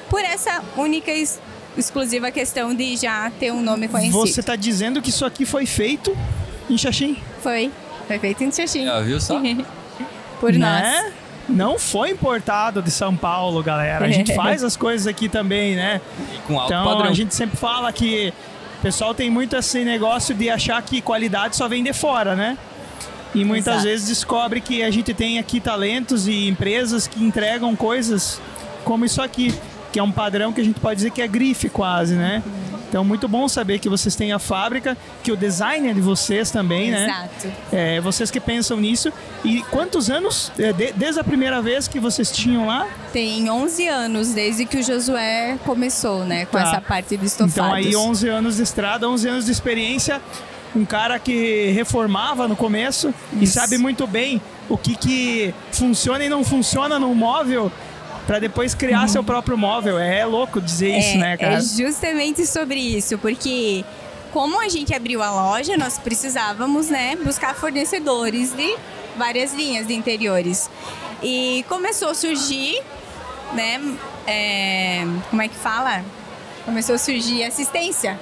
Por 0.09 0.21
essa 0.21 0.63
única 0.75 1.11
e 1.11 1.19
ex- 1.19 1.39
exclusiva 1.77 2.31
questão 2.31 2.73
de 2.73 2.97
já 2.97 3.31
ter 3.39 3.51
um 3.51 3.61
nome 3.61 3.87
conhecido. 3.87 4.17
Você 4.17 4.41
tá 4.41 4.55
dizendo 4.55 4.99
que 4.99 5.11
isso 5.11 5.25
aqui 5.25 5.45
foi 5.45 5.67
feito 5.67 6.17
em 6.67 6.75
Xaxim? 6.75 7.21
Foi. 7.43 7.71
Foi 8.07 8.17
feito 8.17 8.43
em 8.43 8.51
Xaxim. 8.51 8.85
Já 8.85 8.99
viu 8.99 9.21
só? 9.21 9.39
por 10.41 10.51
nós. 10.53 11.13
Não 11.49 11.79
foi 11.79 12.11
importado 12.11 12.81
de 12.81 12.91
São 12.91 13.15
Paulo, 13.15 13.63
galera. 13.63 14.05
A 14.05 14.09
gente 14.09 14.33
faz 14.35 14.63
as 14.63 14.75
coisas 14.75 15.07
aqui 15.07 15.29
também, 15.29 15.75
né? 15.75 16.01
Com 16.45 16.59
alto 16.59 16.73
Então 16.73 16.83
padrão. 16.85 17.09
a 17.09 17.13
gente 17.13 17.33
sempre 17.33 17.57
fala 17.57 17.91
que 17.93 18.33
o 18.79 18.81
pessoal 18.81 19.13
tem 19.13 19.29
muito 19.29 19.55
esse 19.55 19.83
negócio 19.83 20.35
de 20.35 20.49
achar 20.49 20.81
que 20.81 21.01
qualidade 21.01 21.55
só 21.55 21.67
vem 21.67 21.83
de 21.83 21.93
fora, 21.93 22.35
né? 22.35 22.57
E 23.35 23.43
muitas 23.45 23.75
Exato. 23.75 23.87
vezes 23.87 24.07
descobre 24.07 24.61
que 24.61 24.83
a 24.83 24.89
gente 24.91 25.13
tem 25.13 25.37
aqui 25.39 25.59
talentos 25.59 26.27
e 26.27 26.47
empresas 26.47 27.07
que 27.07 27.23
entregam 27.23 27.75
coisas 27.75 28.41
como 28.83 29.05
isso 29.05 29.21
aqui, 29.21 29.53
que 29.91 29.99
é 29.99 30.03
um 30.03 30.11
padrão 30.11 30.51
que 30.53 30.61
a 30.61 30.63
gente 30.63 30.79
pode 30.79 30.95
dizer 30.97 31.11
que 31.11 31.21
é 31.21 31.27
grife 31.27 31.69
quase, 31.69 32.15
né? 32.15 32.41
Então 32.89 33.03
muito 33.03 33.27
bom 33.27 33.47
saber 33.49 33.79
que 33.79 33.89
vocês 33.89 34.15
têm 34.15 34.31
a 34.31 34.39
fábrica, 34.39 34.97
que 35.23 35.31
o 35.31 35.35
design 35.37 35.89
é 35.89 35.93
de 35.93 35.99
vocês 36.01 36.49
também, 36.51 36.89
né? 36.91 37.05
Exato. 37.05 37.53
É, 37.71 37.99
vocês 37.99 38.31
que 38.31 38.39
pensam 38.39 38.77
nisso. 38.77 39.11
E 39.43 39.61
quantos 39.63 40.09
anos, 40.09 40.51
é, 40.57 40.71
de- 40.71 40.93
desde 40.93 41.19
a 41.19 41.23
primeira 41.23 41.61
vez 41.61 41.87
que 41.87 41.99
vocês 41.99 42.31
tinham 42.31 42.65
lá? 42.67 42.87
Tem 43.11 43.49
11 43.49 43.87
anos 43.87 44.29
desde 44.33 44.65
que 44.65 44.77
o 44.77 44.83
Josué 44.83 45.57
começou, 45.65 46.23
né? 46.25 46.45
Com 46.45 46.57
Tá. 46.57 46.63
essa 46.63 46.81
parte 46.81 47.17
do 47.17 47.25
estofados. 47.25 47.53
Então 47.57 47.73
aí 47.73 47.95
11 47.95 48.27
anos 48.29 48.55
de 48.55 48.63
estrada, 48.63 49.07
11 49.09 49.27
anos 49.27 49.45
de 49.45 49.51
experiência, 49.51 50.21
um 50.75 50.85
cara 50.85 51.17
que 51.19 51.71
reformava 51.71 52.47
no 52.47 52.55
começo 52.55 53.13
e 53.33 53.43
Isso. 53.43 53.53
sabe 53.53 53.77
muito 53.77 54.05
bem 54.07 54.41
o 54.69 54.77
que 54.77 54.95
que 54.95 55.53
funciona 55.71 56.23
e 56.23 56.29
não 56.29 56.43
funciona 56.43 56.99
no 56.99 57.13
móvel 57.15 57.71
para 58.27 58.39
depois 58.39 58.75
criar 58.75 59.07
seu 59.07 59.23
próprio 59.23 59.57
móvel. 59.57 59.97
É 59.97 60.25
louco 60.25 60.59
dizer 60.59 60.97
isso, 60.97 61.15
é, 61.15 61.17
né, 61.17 61.37
cara? 61.37 61.55
É 61.55 61.61
justamente 61.61 62.45
sobre 62.45 62.77
isso, 62.77 63.17
porque 63.17 63.83
como 64.33 64.61
a 64.61 64.67
gente 64.67 64.93
abriu 64.93 65.23
a 65.23 65.31
loja, 65.31 65.77
nós 65.77 65.97
precisávamos, 65.97 66.89
né, 66.89 67.15
buscar 67.15 67.55
fornecedores 67.55 68.51
de 68.51 68.75
várias 69.15 69.53
linhas 69.53 69.87
de 69.87 69.93
interiores. 69.93 70.69
E 71.23 71.65
começou 71.69 72.09
a 72.09 72.13
surgir, 72.13 72.79
né, 73.53 73.81
é, 74.27 75.07
como 75.29 75.41
é 75.41 75.47
que 75.47 75.55
fala? 75.55 76.03
Começou 76.65 76.95
a 76.95 76.97
surgir 76.97 77.45
assistência. 77.45 78.19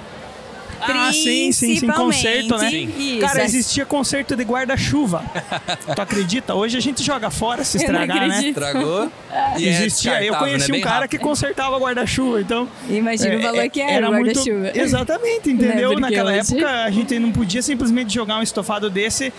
Ah, 0.80 1.12
sim, 1.12 1.52
sim, 1.52 1.76
sim, 1.76 1.86
conserto, 1.88 2.56
né? 2.58 2.70
Isso, 2.70 3.20
Cara, 3.20 3.40
é- 3.40 3.44
existia 3.44 3.84
conserto 3.86 4.36
de 4.36 4.44
guarda-chuva. 4.44 5.24
tu 5.94 6.00
acredita? 6.00 6.54
Hoje 6.54 6.76
a 6.76 6.80
gente 6.80 7.02
joga 7.02 7.30
fora 7.30 7.64
se 7.64 7.78
estragar, 7.78 8.28
né? 8.28 8.48
Estragou. 8.48 9.10
E 9.58 9.66
é 9.68 9.70
Existia. 9.70 10.22
Eu 10.22 10.34
conheci 10.36 10.70
né? 10.72 10.78
um 10.78 10.80
cara 10.80 10.94
rápido. 11.00 11.10
que 11.10 11.18
consertava 11.18 11.78
guarda-chuva, 11.78 12.40
então. 12.40 12.68
Imagina 12.88 13.36
o 13.36 13.42
valor 13.42 13.64
É, 13.64 13.68
que 13.68 13.80
era, 13.80 14.08
o 14.08 14.12
guarda-chuva. 14.12 14.58
Muito... 14.58 14.78
Exatamente, 14.78 15.50
entendeu? 15.50 15.90
Né, 15.90 15.94
porque 15.96 16.00
Naquela 16.00 16.30
hoje- 16.32 16.54
época 16.54 16.84
a 16.84 16.90
gente 16.90 17.18
não 17.18 17.32
podia 17.32 17.62
simplesmente 17.62 18.12
jogar 18.12 18.38
um 18.38 18.42
estofado 18.42 18.88
desse 18.90 19.32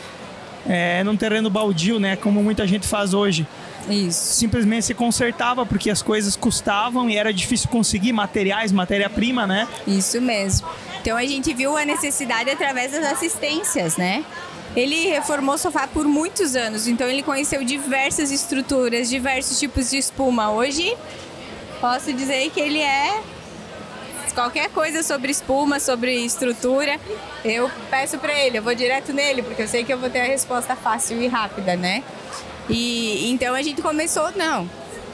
é, 0.68 1.04
num 1.04 1.16
terreno 1.16 1.50
baldio, 1.50 2.00
né? 2.00 2.16
Como 2.16 2.44
muita 2.44 2.68
gente 2.68 2.86
faz 2.88 3.14
hoje. 3.14 3.48
Isso. 3.90 4.34
Simplesmente 4.36 4.86
se 4.86 4.94
consertava 4.94 5.66
porque 5.66 5.90
as 5.90 6.02
coisas 6.02 6.36
custavam 6.36 7.10
e 7.10 7.16
era 7.16 7.34
difícil 7.34 7.70
conseguir 7.70 8.12
materiais, 8.12 8.70
matéria-prima, 8.72 9.48
né? 9.48 9.66
Isso 9.88 10.20
mesmo. 10.20 10.68
Então 11.08 11.16
a 11.16 11.26
gente 11.26 11.54
viu 11.54 11.78
a 11.78 11.86
necessidade 11.86 12.50
através 12.50 12.92
das 12.92 13.06
assistências, 13.06 13.96
né? 13.96 14.26
Ele 14.76 15.08
reformou 15.08 15.58
sofá 15.58 15.88
por 15.88 16.04
muitos 16.04 16.54
anos, 16.54 16.86
então 16.86 17.08
ele 17.08 17.24
conheceu 17.24 17.64
diversas 17.64 18.30
estruturas, 18.30 19.08
diversos 19.08 19.58
tipos 19.58 19.90
de 19.90 19.98
espuma. 19.98 20.52
Hoje, 20.52 20.98
posso 21.80 22.12
dizer 22.12 22.50
que 22.50 22.60
ele 22.60 22.82
é 22.82 23.22
qualquer 24.36 24.70
coisa 24.72 25.02
sobre 25.02 25.32
espuma, 25.32 25.80
sobre 25.80 26.14
estrutura, 26.26 27.00
eu 27.46 27.72
peço 27.90 28.18
para 28.18 28.38
ele, 28.38 28.58
eu 28.58 28.62
vou 28.62 28.76
direto 28.76 29.14
nele, 29.14 29.44
porque 29.44 29.62
eu 29.62 29.68
sei 29.70 29.86
que 29.86 29.94
eu 29.94 29.98
vou 29.98 30.10
ter 30.10 30.20
a 30.20 30.26
resposta 30.26 30.76
fácil 30.76 31.22
e 31.22 31.28
rápida, 31.28 31.78
né? 31.78 32.04
E 32.70 33.32
então 33.32 33.56
a 33.56 33.62
gente 33.62 33.82
começou, 33.82 34.30
não, 34.36 34.70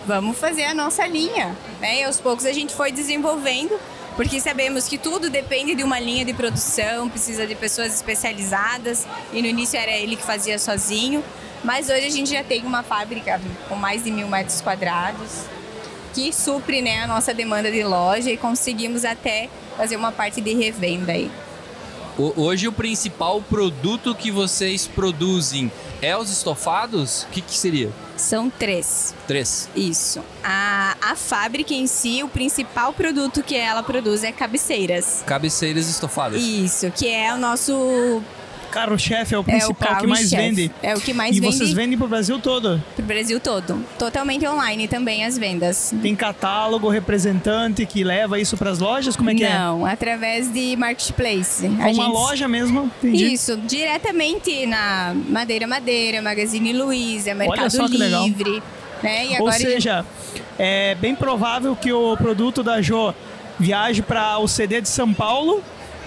vamos 0.07 0.39
fazer 0.39 0.63
a 0.63 0.73
nossa 0.73 1.05
linha, 1.05 1.55
né? 1.79 1.99
E 1.99 2.03
aos 2.03 2.19
poucos 2.19 2.47
a 2.47 2.51
gente 2.51 2.73
foi 2.73 2.91
desenvolvendo, 2.91 3.79
porque 4.15 4.39
sabemos 4.39 4.87
que 4.87 4.97
tudo 4.97 5.29
depende 5.29 5.75
de 5.75 5.83
uma 5.83 5.99
linha 5.99 6.23
de 6.23 6.33
produção, 6.33 7.09
precisa 7.09 7.47
de 7.47 7.55
pessoas 7.55 7.93
especializadas, 7.93 9.07
e 9.31 9.41
no 9.41 9.47
início 9.47 9.77
era 9.79 9.91
ele 9.91 10.15
que 10.15 10.23
fazia 10.23 10.59
sozinho, 10.59 11.23
mas 11.63 11.89
hoje 11.89 12.05
a 12.05 12.09
gente 12.09 12.31
já 12.31 12.43
tem 12.43 12.63
uma 12.63 12.83
fábrica 12.83 13.41
com 13.67 13.75
mais 13.75 14.03
de 14.03 14.11
mil 14.11 14.27
metros 14.27 14.61
quadrados, 14.61 15.45
que 16.13 16.31
supre 16.31 16.81
né, 16.81 17.01
a 17.01 17.07
nossa 17.07 17.33
demanda 17.33 17.71
de 17.71 17.83
loja 17.83 18.29
e 18.29 18.37
conseguimos 18.37 19.03
até 19.03 19.49
fazer 19.75 19.95
uma 19.95 20.11
parte 20.11 20.41
de 20.41 20.53
revenda 20.53 21.11
aí. 21.13 21.31
Hoje 22.15 22.67
o 22.67 22.71
principal 22.71 23.41
produto 23.41 24.13
que 24.13 24.29
vocês 24.29 24.85
produzem 24.85 25.71
é 25.99 26.15
os 26.15 26.29
estofados? 26.29 27.23
O 27.23 27.27
que, 27.29 27.41
que 27.41 27.57
seria? 27.57 27.91
São 28.15 28.49
três. 28.49 29.13
Três. 29.27 29.69
Isso. 29.75 30.23
A, 30.43 30.95
a 31.01 31.15
fábrica 31.15 31.73
em 31.73 31.87
si, 31.87 32.23
o 32.23 32.27
principal 32.27 32.93
produto 32.93 33.41
que 33.43 33.55
ela 33.55 33.81
produz 33.83 34.23
é 34.23 34.31
cabeceiras. 34.31 35.23
Cabeceiras 35.25 35.89
estofadas. 35.89 36.41
Isso, 36.41 36.91
que 36.91 37.07
é 37.07 37.33
o 37.33 37.37
nosso. 37.37 38.21
Carro-chefe 38.73 39.35
é 39.35 39.37
o 39.37 39.39
É 39.39 39.41
o 39.41 39.43
principal 39.43 39.97
que 39.97 40.07
mais 40.07 40.31
vende. 40.31 40.71
É 40.81 40.95
o 40.95 40.99
que 40.99 41.13
mais 41.13 41.35
e 41.35 41.39
vende 41.39 41.55
vocês 41.55 41.71
vendem 41.73 41.97
pro 41.97 42.07
Brasil 42.07 42.39
todo. 42.39 42.81
pro 42.95 43.05
Brasil 43.05 43.39
todo. 43.39 43.83
Totalmente 43.99 44.47
online 44.47 44.87
também 44.87 45.23
as 45.23 45.37
vendas. 45.37 45.93
Tem 46.01 46.15
catálogo, 46.15 46.89
representante 46.89 47.85
que 47.85 48.03
leva 48.03 48.39
isso 48.39 48.57
pras 48.57 48.79
lojas? 48.79 49.15
Como 49.15 49.29
é 49.29 49.35
que 49.35 49.47
Não, 49.47 49.85
através 49.85 50.51
de 50.51 50.75
marketplace. 50.75 51.65
é? 51.65 51.69
Uma 51.69 51.93
gente- 51.93 51.99
loja 52.11 52.47
mesmo? 52.47 52.91
Entendi. 53.03 53.33
Isso, 53.33 53.55
diretamente 53.57 54.65
na 54.65 55.13
Madeira 55.29 55.67
Madeira, 55.67 56.21
Magazine 56.21 56.73
Luiza, 56.73 57.33
Mercado 57.35 57.69
só 57.69 57.87
que 57.87 57.97
legal. 57.97 58.25
Livre. 58.25 58.61
Né? 59.03 59.33
E 59.33 59.41
Ou 59.41 59.51
seja, 59.51 60.05
é 60.57 60.95
bem 60.95 61.13
provável 61.13 61.75
que 61.75 61.91
o 61.91 62.15
produto 62.17 62.63
da 62.63 62.81
Jo 62.81 63.13
viaje 63.59 64.01
para 64.01 64.39
o 64.39 64.47
CD 64.47 64.81
de 64.81 64.89
São 64.89 65.13
Paulo, 65.13 65.61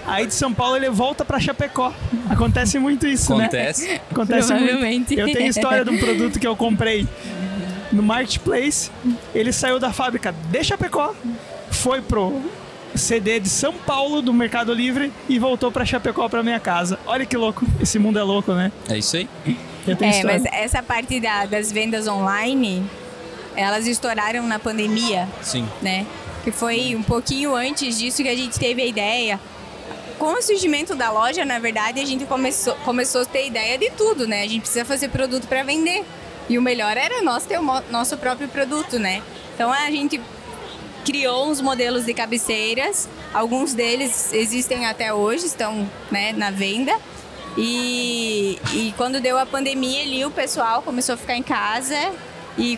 aí 0.06 0.26
de 0.26 0.34
São 0.34 0.52
Paulo 0.52 0.76
ele 0.76 0.88
volta 0.90 1.25
para 1.25 1.38
Chapecó. 1.40 1.92
Acontece 2.30 2.78
muito 2.78 3.06
isso, 3.06 3.34
né? 3.36 3.44
Acontece. 3.44 4.00
Acontece 4.10 4.48
Provavelmente. 4.48 5.16
muito. 5.16 5.20
Eu 5.20 5.32
tenho 5.32 5.48
história 5.48 5.84
de 5.84 5.90
um 5.90 5.98
produto 5.98 6.38
que 6.38 6.46
eu 6.46 6.56
comprei 6.56 7.06
no 7.92 8.02
Marketplace. 8.02 8.90
Ele 9.34 9.52
saiu 9.52 9.78
da 9.78 9.92
fábrica 9.92 10.32
de 10.50 10.64
Chapecó, 10.64 11.14
foi 11.70 12.00
pro 12.00 12.40
CD 12.94 13.38
de 13.40 13.48
São 13.50 13.72
Paulo 13.75 14.22
do 14.22 14.32
Mercado 14.32 14.72
Livre 14.72 15.12
e 15.28 15.38
voltou 15.38 15.70
para 15.70 15.84
Chapecó 15.84 16.28
para 16.28 16.42
minha 16.42 16.58
casa. 16.60 16.98
Olha 17.06 17.26
que 17.26 17.36
louco. 17.36 17.64
Esse 17.80 17.98
mundo 17.98 18.18
é 18.18 18.22
louco, 18.22 18.52
né? 18.52 18.72
É 18.88 18.96
isso 18.98 19.16
aí? 19.16 19.28
Eu 19.86 19.94
tenho 19.96 20.10
É, 20.12 20.16
história. 20.16 20.40
mas 20.42 20.52
essa 20.52 20.82
parte 20.82 21.20
da- 21.20 21.44
das 21.46 21.70
vendas 21.70 22.08
online, 22.08 22.82
elas 23.54 23.86
estouraram 23.86 24.46
na 24.46 24.58
pandemia, 24.58 25.28
Sim. 25.42 25.68
né? 25.82 26.06
Que 26.42 26.50
foi 26.50 26.94
um 26.96 27.02
pouquinho 27.02 27.54
antes 27.54 27.98
disso 27.98 28.22
que 28.22 28.28
a 28.28 28.34
gente 28.36 28.58
teve 28.58 28.80
a 28.82 28.86
ideia. 28.86 29.38
Com 30.18 30.32
o 30.32 30.42
surgimento 30.42 30.94
da 30.94 31.11
loja, 31.11 31.44
na 31.44 31.58
verdade, 31.58 32.00
a 32.00 32.04
gente 32.04 32.25
começou, 32.25 32.75
começou 32.76 33.23
a 33.23 33.25
ter 33.26 33.46
ideia 33.46 33.76
de 33.76 33.90
tudo, 33.90 34.26
né? 34.26 34.42
A 34.42 34.49
gente 34.49 34.61
precisa 34.61 34.85
fazer 34.85 35.08
produto 35.08 35.46
para 35.46 35.62
vender. 35.62 36.04
E 36.49 36.58
o 36.58 36.62
melhor 36.62 36.96
era 36.96 37.23
nós 37.23 37.44
ter 37.44 37.58
o 37.58 37.82
nosso 37.90 38.16
próprio 38.16 38.49
produto, 38.49 38.99
né? 38.99 39.23
Então 39.54 39.70
a 39.70 39.90
gente 39.90 40.20
criou 41.04 41.49
uns 41.49 41.61
modelos 41.61 42.04
de 42.04 42.14
cabeceiras, 42.14 43.08
alguns 43.32 43.75
deles 43.75 44.32
existem 44.32 44.87
até 44.87 45.12
hoje, 45.12 45.46
estão 45.46 45.88
né, 46.11 46.32
na 46.32 46.50
venda. 46.50 46.99
E, 47.56 48.58
e 48.73 48.94
quando 48.96 49.20
deu 49.20 49.38
a 49.38 49.46
pandemia 49.46 50.02
ali, 50.02 50.25
o 50.25 50.30
pessoal 50.30 50.82
começou 50.82 51.14
a 51.14 51.18
ficar 51.18 51.37
em 51.37 51.42
casa 51.42 51.96
e 52.58 52.76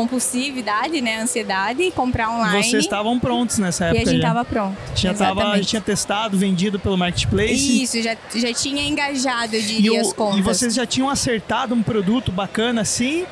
compulsividade, 0.00 1.00
né, 1.00 1.20
ansiedade, 1.20 1.82
e 1.82 1.90
comprar 1.90 2.30
online. 2.30 2.62
Vocês 2.62 2.84
estavam 2.84 3.18
prontos 3.18 3.58
nessa 3.58 3.84
e 3.84 3.88
época. 3.88 4.02
a 4.02 4.12
gente 4.12 4.22
já. 4.22 4.28
tava 4.28 4.44
pronto. 4.44 4.76
Já 4.94 5.14
tava, 5.14 5.24
já 5.24 5.32
Exatamente. 5.40 5.66
tinha 5.66 5.82
testado, 5.82 6.36
vendido 6.38 6.78
pelo 6.78 6.96
Marketplace. 6.96 7.82
Isso, 7.82 8.00
já, 8.02 8.16
já 8.34 8.52
tinha 8.52 8.86
engajado, 8.86 9.54
eu 9.54 9.60
E, 9.60 9.64
diria, 9.64 9.92
o- 9.98 10.00
as 10.00 10.12
contas. 10.12 10.38
e 10.38 10.42
vocês 10.42 10.74
já 10.74 10.86
tinham 10.86 11.08
acertado 11.10 11.74
um 11.74 11.82
produto 11.82 12.30
bacana 12.32 12.80
assim? 12.82 13.24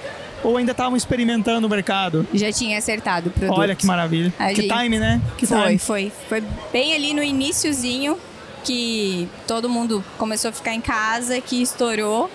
Ou 0.45 0.57
ainda 0.57 0.71
estavam 0.71 0.97
experimentando 0.97 1.67
o 1.67 1.71
mercado? 1.71 2.25
Já 2.33 2.53
tinha 2.53 2.79
acertado 2.79 3.29
o 3.29 3.33
produto. 3.33 3.59
Olha 3.59 3.75
que 3.75 3.85
maravilha. 3.85 4.33
A 4.39 4.49
que 4.51 4.63
gente- 4.63 4.69
time, 4.73 4.99
né? 4.99 5.21
Que 5.37 5.47
Foi, 5.47 5.63
time. 5.67 5.79
foi. 5.79 6.13
Foi 6.29 6.43
bem 6.73 6.95
ali 6.95 7.13
no 7.13 7.23
iniciozinho 7.23 8.17
que 8.63 9.29
todo 9.49 9.69
mundo 9.69 10.05
começou 10.17 10.51
a 10.51 10.53
ficar 10.53 10.75
em 10.75 10.81
casa, 10.81 11.41
que 11.41 11.61
estourou. 11.61 12.31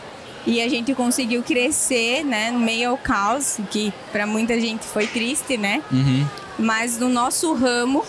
E 0.45 0.61
a 0.61 0.67
gente 0.69 0.93
conseguiu 0.93 1.41
crescer, 1.41 2.23
né, 2.23 2.51
no 2.51 2.59
meio 2.59 2.89
ao 2.91 2.97
caos, 2.97 3.57
que 3.71 3.93
para 4.11 4.27
muita 4.27 4.59
gente 4.59 4.85
foi 4.85 5.07
triste, 5.07 5.57
né? 5.57 5.81
Uhum. 5.91 6.25
Mas 6.59 6.97
no 6.99 7.07
nosso 7.09 7.53
ramo, 7.53 8.03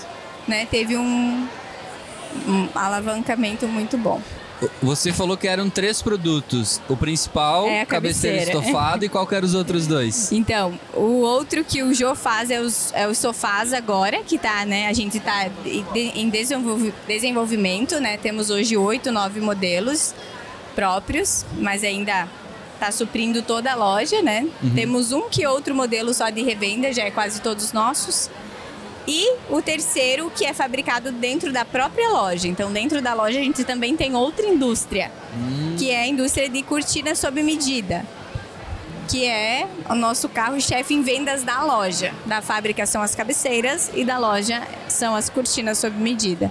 né, 0.49 0.67
teve 0.71 0.97
um, 0.97 1.47
um 2.47 2.69
alavancamento 2.75 3.67
muito 3.69 3.97
bom. 3.97 4.21
Você 4.83 5.13
falou 5.13 5.37
que 5.37 5.47
eram 5.47 5.69
três 5.69 6.01
produtos. 6.01 6.81
O 6.89 6.97
principal, 6.97 7.67
É 7.67 7.83
a 7.83 7.87
cabeceira 7.87 8.39
cabeceira. 8.39 8.61
estofado, 8.67 9.05
e 9.05 9.09
qual 9.09 9.27
que 9.27 9.35
eram 9.35 9.47
os 9.47 9.55
outros 9.55 9.87
dois? 9.87 10.31
Então, 10.33 10.79
o 10.95 11.21
outro 11.21 11.63
que 11.65 11.83
o 11.83 11.93
Jô 11.93 12.15
faz 12.15 12.51
é 12.51 12.61
os, 12.61 12.93
é 12.95 13.07
os 13.07 13.19
sofás 13.19 13.73
agora, 13.73 14.23
que 14.25 14.39
tá, 14.39 14.65
né? 14.65 14.89
A 14.89 14.93
gente 14.93 15.21
tá 15.21 15.49
em 16.15 16.29
desenvolvi- 16.31 16.95
desenvolvimento, 17.07 18.01
né? 18.01 18.17
Temos 18.17 18.49
hoje 18.51 18.77
oito, 18.77 19.13
nove 19.13 19.41
modelos 19.41 20.15
próprios, 20.75 21.45
mas 21.59 21.85
ainda 21.85 22.29
tá 22.79 22.91
suprindo 22.91 23.43
toda 23.43 23.73
a 23.73 23.75
loja, 23.75 24.21
né? 24.21 24.47
Temos 24.75 25.13
um 25.13 25.29
que 25.29 25.47
outro 25.47 25.75
modelo 25.75 26.13
só 26.13 26.29
de 26.31 26.43
revenda, 26.43 26.93
já 26.93 27.05
é 27.05 27.11
quase 27.11 27.41
todos 27.41 27.73
nossos. 27.73 28.31
E 29.07 29.37
o 29.51 29.61
terceiro, 29.61 30.31
que 30.35 30.45
é 30.45 30.55
fabricado 30.55 31.13
dentro 31.13 31.53
da 31.53 31.65
própria 31.65 32.09
loja. 32.09 32.49
Então, 32.49 32.73
dentro 32.73 33.03
da 33.03 33.13
loja, 33.13 33.39
a 33.39 33.43
gente 33.43 33.63
também 33.63 33.97
tem 33.97 34.15
outra 34.15 34.47
indústria, 34.47 35.13
que 35.79 35.91
é 35.91 36.01
a 36.01 36.07
indústria 36.07 36.49
de 36.49 36.63
cortina 36.63 37.15
sob 37.15 37.43
medida 37.43 38.05
que 39.09 39.27
é 39.27 39.67
o 39.89 39.95
nosso 39.95 40.29
carro-chefe 40.29 40.95
em 40.95 41.03
vendas 41.03 41.43
da 41.43 41.63
loja. 41.63 42.13
Da 42.25 42.41
fábrica 42.41 42.87
são 42.87 43.03
as 43.03 43.15
cabeceiras 43.15 43.91
e 43.95 44.05
da 44.05 44.19
loja 44.19 44.63
são 44.89 45.15
as 45.15 45.29
cortinas 45.29 45.79
sob 45.79 45.97
medida. 45.99 46.51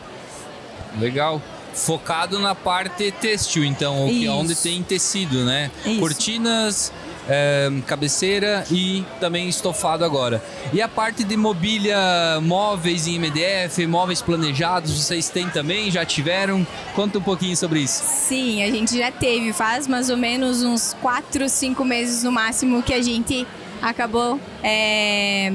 Legal. 0.99 1.41
Focado 1.73 2.39
na 2.39 2.53
parte 2.55 3.11
têxtil, 3.11 3.63
então, 3.65 4.05
o 4.05 4.09
que 4.09 4.23
Isso. 4.25 4.31
onde 4.33 4.55
tem 4.55 4.83
tecido, 4.83 5.43
né? 5.43 5.71
Isso. 5.85 5.99
Cortinas, 5.99 6.91
é, 7.27 7.71
cabeceira 7.87 8.63
e 8.69 9.03
também 9.19 9.49
estofado 9.49 10.05
agora. 10.05 10.43
E 10.71 10.81
a 10.81 10.87
parte 10.87 11.23
de 11.23 11.35
mobília, 11.35 11.97
móveis 12.41 13.07
em 13.07 13.17
MDF, 13.17 13.87
móveis 13.87 14.21
planejados, 14.21 14.91
vocês 14.91 15.29
têm 15.29 15.49
também? 15.49 15.89
Já 15.89 16.05
tiveram? 16.05 16.65
Conta 16.95 17.17
um 17.17 17.21
pouquinho 17.21 17.57
sobre 17.57 17.79
isso. 17.79 18.03
Sim, 18.05 18.61
a 18.61 18.69
gente 18.69 18.95
já 18.97 19.11
teve, 19.11 19.51
faz 19.51 19.87
mais 19.87 20.09
ou 20.09 20.17
menos 20.17 20.61
uns 20.63 20.95
4, 21.01 21.49
5 21.49 21.83
meses 21.83 22.23
no 22.23 22.31
máximo 22.31 22.83
que 22.83 22.93
a 22.93 23.01
gente 23.01 23.47
acabou. 23.81 24.39
é, 24.61 25.51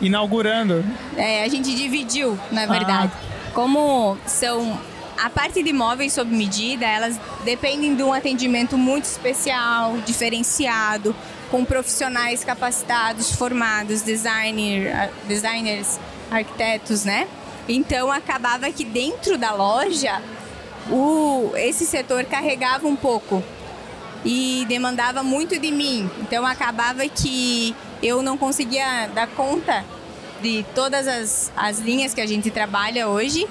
Inaugurando. 0.00 0.84
é, 1.16 1.42
a 1.44 1.48
gente 1.48 1.74
dividiu, 1.74 2.38
na 2.52 2.62
Ah. 2.62 2.66
verdade. 2.66 3.12
Como 3.52 4.16
são. 4.26 4.78
A 5.22 5.28
parte 5.28 5.62
de 5.62 5.70
móveis 5.70 6.14
sob 6.14 6.34
medida, 6.34 6.86
elas 6.86 7.20
dependem 7.44 7.94
de 7.94 8.02
um 8.02 8.10
atendimento 8.10 8.78
muito 8.78 9.04
especial, 9.04 9.98
diferenciado, 9.98 11.14
com 11.50 11.62
profissionais 11.62 12.42
capacitados, 12.42 13.30
formados, 13.30 14.00
designer, 14.00 15.12
designers, 15.28 16.00
arquitetos, 16.30 17.04
né? 17.04 17.28
Então 17.68 18.10
acabava 18.10 18.70
que 18.70 18.82
dentro 18.82 19.36
da 19.36 19.52
loja 19.52 20.22
o, 20.90 21.52
esse 21.54 21.84
setor 21.84 22.24
carregava 22.24 22.88
um 22.88 22.96
pouco 22.96 23.44
e 24.24 24.64
demandava 24.68 25.22
muito 25.22 25.58
de 25.58 25.70
mim. 25.70 26.08
Então 26.22 26.46
acabava 26.46 27.06
que 27.06 27.76
eu 28.02 28.22
não 28.22 28.38
conseguia 28.38 29.06
dar 29.14 29.26
conta 29.26 29.84
de 30.40 30.64
todas 30.74 31.06
as, 31.06 31.52
as 31.54 31.78
linhas 31.78 32.14
que 32.14 32.22
a 32.22 32.26
gente 32.26 32.50
trabalha 32.50 33.06
hoje 33.06 33.46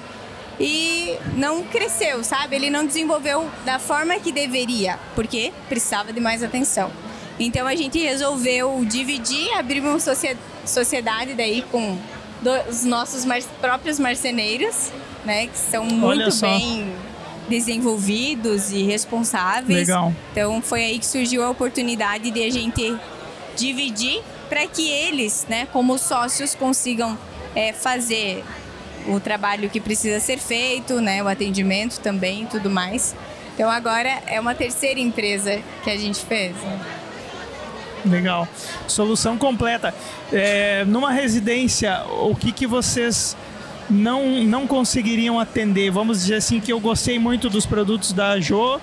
e 0.60 1.16
não 1.36 1.64
cresceu, 1.64 2.22
sabe? 2.22 2.54
Ele 2.56 2.68
não 2.70 2.84
desenvolveu 2.86 3.48
da 3.64 3.78
forma 3.78 4.18
que 4.20 4.30
deveria, 4.30 4.98
porque 5.14 5.52
precisava 5.68 6.12
de 6.12 6.20
mais 6.20 6.42
atenção. 6.42 6.90
Então 7.38 7.66
a 7.66 7.74
gente 7.74 7.98
resolveu 7.98 8.84
dividir, 8.84 9.50
abrir 9.54 9.80
uma 9.80 9.98
socie- 9.98 10.36
sociedade 10.66 11.32
daí 11.34 11.62
com 11.62 11.96
os 12.68 12.84
nossos 12.84 13.24
mar- 13.24 13.40
próprios 13.60 13.98
marceneiros, 13.98 14.90
né? 15.24 15.46
Que 15.46 15.56
são 15.58 15.84
muito 15.86 16.30
bem 16.40 16.92
desenvolvidos 17.48 18.70
e 18.72 18.82
responsáveis. 18.82 19.88
Legal. 19.88 20.12
Então 20.32 20.60
foi 20.62 20.84
aí 20.84 20.98
que 20.98 21.06
surgiu 21.06 21.42
a 21.44 21.50
oportunidade 21.50 22.30
de 22.30 22.42
a 22.44 22.50
gente 22.50 22.96
dividir 23.56 24.22
para 24.48 24.66
que 24.66 24.88
eles, 24.90 25.46
né, 25.48 25.66
como 25.72 25.96
sócios, 25.98 26.54
consigam 26.54 27.16
é, 27.54 27.72
fazer 27.72 28.44
o 29.08 29.18
trabalho 29.20 29.68
que 29.70 29.80
precisa 29.80 30.20
ser 30.20 30.38
feito, 30.38 31.00
né, 31.00 31.22
o 31.22 31.28
atendimento 31.28 31.98
também 32.00 32.46
tudo 32.46 32.68
mais. 32.70 33.14
Então 33.54 33.70
agora 33.70 34.08
é 34.26 34.40
uma 34.40 34.54
terceira 34.54 34.98
empresa 35.00 35.60
que 35.84 35.90
a 35.90 35.96
gente 35.96 36.20
fez. 36.24 36.54
né? 36.56 36.80
Legal. 38.06 38.48
Solução 38.88 39.36
completa. 39.36 39.94
É, 40.32 40.84
numa 40.86 41.12
residência, 41.12 42.02
o 42.22 42.34
que, 42.34 42.50
que 42.52 42.66
vocês 42.66 43.36
não, 43.90 44.42
não 44.44 44.66
conseguiriam 44.66 45.38
atender? 45.38 45.90
Vamos 45.90 46.20
dizer 46.22 46.36
assim 46.36 46.60
que 46.60 46.72
eu 46.72 46.80
gostei 46.80 47.18
muito 47.18 47.50
dos 47.50 47.66
produtos 47.66 48.12
da 48.12 48.40
Jo. 48.40 48.80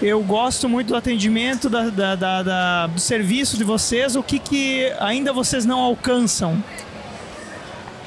Eu 0.00 0.22
gosto 0.22 0.68
muito 0.68 0.88
do 0.88 0.96
atendimento, 0.96 1.68
da, 1.68 1.90
da- 1.90 2.14
da- 2.14 2.42
da- 2.42 2.86
do 2.86 3.00
serviço 3.00 3.56
de 3.58 3.64
vocês. 3.64 4.14
O 4.16 4.22
que, 4.22 4.38
que 4.38 4.92
ainda 5.00 5.32
vocês 5.32 5.66
não 5.66 5.78
alcançam? 5.80 6.62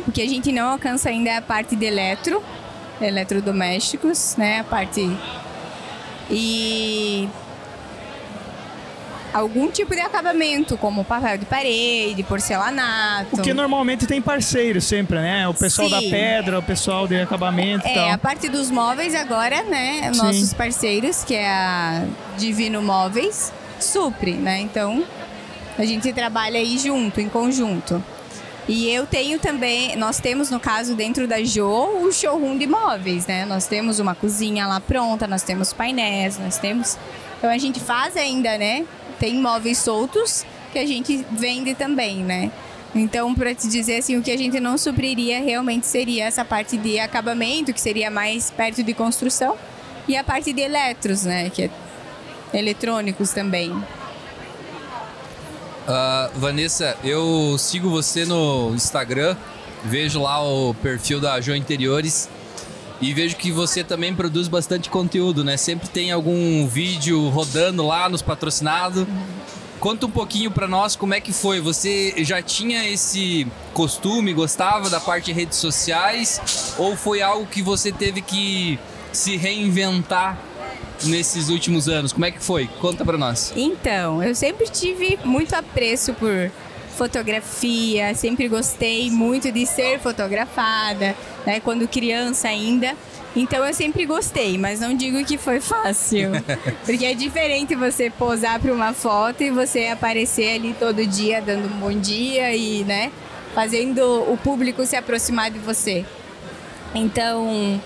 O 0.07 0.11
que 0.11 0.21
a 0.21 0.27
gente 0.27 0.51
não 0.51 0.69
alcança 0.69 1.09
ainda 1.09 1.29
é 1.29 1.37
a 1.37 1.41
parte 1.41 1.75
de 1.75 1.85
eletro, 1.85 2.43
eletrodomésticos, 3.01 4.35
né? 4.37 4.59
A 4.59 4.63
parte. 4.63 5.09
E. 6.29 7.29
Algum 9.33 9.71
tipo 9.71 9.95
de 9.95 9.99
acabamento, 9.99 10.77
como 10.77 11.03
papel 11.03 11.39
de 11.39 11.45
parede, 11.45 12.21
porcelanato. 12.21 13.31
Porque 13.31 13.51
normalmente 13.51 14.05
tem 14.05 14.21
parceiro 14.21 14.79
sempre, 14.79 15.17
né? 15.19 15.47
O 15.47 15.55
pessoal 15.55 15.89
da 15.89 15.99
Sim. 15.99 16.11
pedra, 16.11 16.59
o 16.59 16.61
pessoal 16.61 17.07
de 17.07 17.19
acabamento 17.19 17.87
e 17.87 17.89
É, 17.89 17.93
tal. 17.95 18.11
a 18.11 18.17
parte 18.19 18.47
dos 18.47 18.69
móveis 18.69 19.15
agora, 19.15 19.63
né? 19.63 20.11
Sim. 20.13 20.19
Nossos 20.21 20.53
parceiros, 20.53 21.23
que 21.23 21.33
é 21.33 21.47
a 21.49 22.05
Divino 22.37 22.79
Móveis, 22.83 23.51
supre, 23.79 24.33
né? 24.33 24.59
Então, 24.59 25.03
a 25.79 25.83
gente 25.83 26.13
trabalha 26.13 26.59
aí 26.59 26.77
junto, 26.77 27.19
em 27.19 27.27
conjunto. 27.27 28.03
E 28.67 28.89
eu 28.89 29.05
tenho 29.05 29.39
também, 29.39 29.95
nós 29.97 30.19
temos 30.19 30.49
no 30.49 30.59
caso 30.59 30.95
dentro 30.95 31.27
da 31.27 31.43
Jo 31.43 31.65
o 32.01 32.11
showroom 32.11 32.57
de 32.57 32.65
móveis, 32.65 33.27
né? 33.27 33.45
Nós 33.45 33.67
temos 33.67 33.99
uma 33.99 34.15
cozinha 34.15 34.65
lá 34.65 34.79
pronta, 34.79 35.27
nós 35.27 35.43
temos 35.43 35.73
painéis, 35.73 36.39
nós 36.39 36.57
temos. 36.57 36.97
Então 37.37 37.49
a 37.49 37.57
gente 37.57 37.81
faz 37.81 38.15
ainda, 38.15 38.57
né? 38.57 38.85
Tem 39.19 39.35
móveis 39.35 39.79
soltos 39.79 40.45
que 40.71 40.79
a 40.79 40.85
gente 40.87 41.25
vende 41.31 41.75
também, 41.75 42.23
né? 42.23 42.51
Então, 42.95 43.33
para 43.33 43.53
te 43.55 43.67
dizer 43.67 43.97
assim, 43.97 44.17
o 44.17 44.21
que 44.21 44.31
a 44.31 44.37
gente 44.37 44.59
não 44.59 44.77
supriria 44.77 45.41
realmente 45.41 45.85
seria 45.87 46.25
essa 46.25 46.45
parte 46.45 46.77
de 46.77 46.99
acabamento, 46.99 47.73
que 47.73 47.81
seria 47.81 48.11
mais 48.11 48.51
perto 48.51 48.83
de 48.83 48.93
construção, 48.93 49.57
e 50.07 50.15
a 50.15 50.23
parte 50.23 50.53
de 50.53 50.61
eletros, 50.61 51.23
né? 51.23 51.49
Que 51.49 51.63
é 51.63 51.69
eletrônicos 52.53 53.31
também. 53.31 53.73
Ah, 55.87 56.29
Vanessa, 56.35 56.95
eu 57.03 57.57
sigo 57.57 57.89
você 57.89 58.25
no 58.25 58.73
Instagram, 58.73 59.35
vejo 59.83 60.21
lá 60.21 60.41
o 60.41 60.73
perfil 60.75 61.19
da 61.19 61.41
Jo 61.41 61.53
Interiores 61.55 62.29
e 63.01 63.13
vejo 63.13 63.35
que 63.35 63.51
você 63.51 63.83
também 63.83 64.15
produz 64.15 64.47
bastante 64.47 64.89
conteúdo, 64.89 65.43
né? 65.43 65.57
Sempre 65.57 65.89
tem 65.89 66.11
algum 66.11 66.65
vídeo 66.67 67.27
rodando 67.29 67.85
lá 67.85 68.07
nos 68.07 68.21
patrocinados. 68.21 69.05
Conta 69.77 70.05
um 70.05 70.09
pouquinho 70.09 70.49
pra 70.49 70.69
nós 70.69 70.95
como 70.95 71.13
é 71.13 71.19
que 71.19 71.33
foi. 71.33 71.59
Você 71.59 72.13
já 72.23 72.41
tinha 72.41 72.87
esse 72.87 73.45
costume, 73.73 74.33
gostava 74.33 74.89
da 74.89 75.01
parte 75.01 75.25
de 75.25 75.33
redes 75.33 75.57
sociais 75.57 76.73
ou 76.77 76.95
foi 76.95 77.21
algo 77.21 77.45
que 77.45 77.61
você 77.61 77.91
teve 77.91 78.21
que 78.21 78.79
se 79.11 79.35
reinventar 79.35 80.37
nesses 81.05 81.49
últimos 81.49 81.87
anos? 81.87 82.13
Como 82.13 82.25
é 82.25 82.31
que 82.31 82.41
foi? 82.41 82.67
Conta 82.79 83.03
pra 83.03 83.17
nós. 83.17 83.53
Então, 83.55 84.21
eu 84.23 84.33
sempre 84.35 84.67
tive 84.67 85.19
muito 85.23 85.53
apreço 85.53 86.13
por 86.13 86.51
fotografia, 86.95 88.13
sempre 88.15 88.47
gostei 88.47 89.09
muito 89.09 89.51
de 89.51 89.65
ser 89.65 89.99
fotografada, 89.99 91.15
né, 91.45 91.59
quando 91.59 91.87
criança 91.87 92.47
ainda. 92.47 92.95
Então 93.35 93.65
eu 93.65 93.73
sempre 93.73 94.05
gostei, 94.05 94.59
mas 94.59 94.79
não 94.79 94.95
digo 94.95 95.25
que 95.25 95.39
foi 95.39 95.59
fácil, 95.59 96.29
porque 96.85 97.03
é 97.03 97.15
diferente 97.15 97.73
você 97.75 98.11
posar 98.11 98.59
para 98.59 98.71
uma 98.71 98.93
foto 98.93 99.41
e 99.41 99.49
você 99.49 99.87
aparecer 99.87 100.53
ali 100.55 100.75
todo 100.79 101.05
dia 101.07 101.41
dando 101.41 101.65
um 101.65 101.79
bom 101.79 101.99
dia 101.99 102.55
e, 102.55 102.83
né, 102.83 103.11
fazendo 103.55 104.01
o 104.31 104.37
público 104.37 104.85
se 104.85 104.95
aproximar 104.95 105.49
de 105.49 105.57
você. 105.57 106.05
Então, 106.93 107.81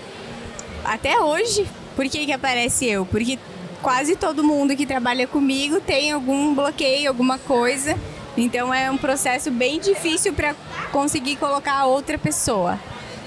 até 0.84 1.18
hoje, 1.18 1.66
por 1.98 2.08
que, 2.08 2.26
que 2.26 2.32
aparece 2.32 2.86
eu? 2.86 3.04
Porque 3.04 3.36
quase 3.82 4.14
todo 4.14 4.44
mundo 4.44 4.76
que 4.76 4.86
trabalha 4.86 5.26
comigo 5.26 5.80
tem 5.80 6.12
algum 6.12 6.54
bloqueio, 6.54 7.08
alguma 7.08 7.38
coisa. 7.40 7.98
Então 8.36 8.72
é 8.72 8.88
um 8.88 8.96
processo 8.96 9.50
bem 9.50 9.80
difícil 9.80 10.32
para 10.32 10.54
conseguir 10.92 11.34
colocar 11.34 11.86
outra 11.86 12.16
pessoa. 12.16 12.78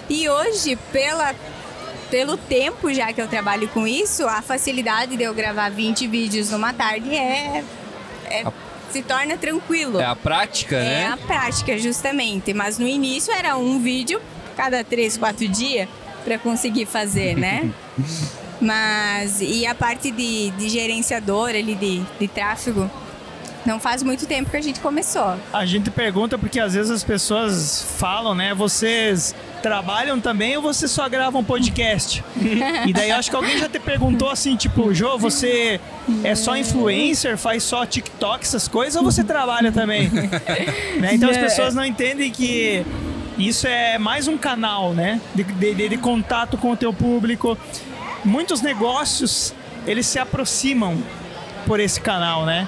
E 0.09 0.29
hoje, 0.29 0.77
pela, 0.89 1.35
pelo 2.09 2.37
tempo 2.37 2.93
já 2.93 3.11
que 3.11 3.21
eu 3.21 3.27
trabalho 3.27 3.67
com 3.67 3.85
isso, 3.85 4.25
a 4.25 4.41
facilidade 4.41 5.17
de 5.17 5.23
eu 5.23 5.33
gravar 5.33 5.69
20 5.69 6.07
vídeos 6.07 6.49
numa 6.49 6.71
tarde 6.71 7.13
é, 7.13 7.65
é- 8.29 8.45
se 8.89 9.01
torna 9.01 9.35
tranquilo. 9.35 9.99
É 9.99 10.05
a 10.05 10.15
prática, 10.15 10.77
É 10.77 10.83
né? 10.83 11.07
a 11.07 11.17
prática, 11.17 11.77
justamente. 11.77 12.53
Mas 12.53 12.77
no 12.77 12.87
início 12.87 13.33
era 13.33 13.57
um 13.57 13.81
vídeo 13.81 14.21
cada 14.55 14.81
três, 14.81 15.17
quatro 15.17 15.45
dias 15.45 15.89
para 16.23 16.37
conseguir 16.37 16.85
fazer, 16.85 17.35
né? 17.35 17.69
Mas, 18.61 19.41
e 19.41 19.65
a 19.65 19.73
parte 19.73 20.11
de, 20.11 20.51
de 20.51 20.69
gerenciador 20.69 21.49
ali, 21.49 21.75
de, 21.75 22.01
de 22.19 22.27
tráfego, 22.27 22.89
não 23.65 23.79
faz 23.79 24.01
muito 24.03 24.25
tempo 24.25 24.49
que 24.49 24.57
a 24.57 24.61
gente 24.61 24.79
começou. 24.79 25.35
A 25.53 25.65
gente 25.65 25.89
pergunta 25.91 26.37
porque 26.37 26.59
às 26.59 26.73
vezes 26.73 26.91
as 26.91 27.03
pessoas 27.03 27.85
falam, 27.97 28.33
né? 28.33 28.53
Vocês 28.53 29.35
trabalham 29.61 30.19
também 30.19 30.55
ou 30.57 30.63
você 30.63 30.87
só 30.87 31.07
grava 31.07 31.37
um 31.37 31.43
podcast? 31.43 32.23
e 32.87 32.93
daí 32.93 33.11
acho 33.11 33.29
que 33.29 33.35
alguém 33.35 33.57
já 33.57 33.69
te 33.69 33.79
perguntou 33.79 34.29
assim, 34.29 34.55
tipo, 34.55 34.93
Jô, 34.93 35.17
você 35.17 35.79
é 36.23 36.33
só 36.33 36.57
influencer, 36.57 37.37
faz 37.37 37.63
só 37.63 37.85
TikTok, 37.85 38.43
essas 38.43 38.67
coisas, 38.67 38.95
ou 38.95 39.03
você 39.03 39.23
trabalha 39.23 39.71
também? 39.71 40.09
né? 40.99 41.13
Então 41.13 41.29
as 41.29 41.37
pessoas 41.37 41.75
não 41.75 41.85
entendem 41.85 42.31
que 42.31 42.83
isso 43.37 43.67
é 43.67 43.97
mais 43.97 44.27
um 44.27 44.37
canal, 44.37 44.93
né? 44.93 45.21
De, 45.35 45.43
de, 45.43 45.89
de 45.89 45.97
contato 45.97 46.57
com 46.57 46.71
o 46.71 46.77
teu 46.77 46.91
público. 46.91 47.57
Muitos 48.23 48.61
negócios, 48.61 49.53
eles 49.85 50.05
se 50.05 50.19
aproximam 50.19 50.97
por 51.65 51.79
esse 51.79 51.99
canal, 51.99 52.45
né? 52.45 52.67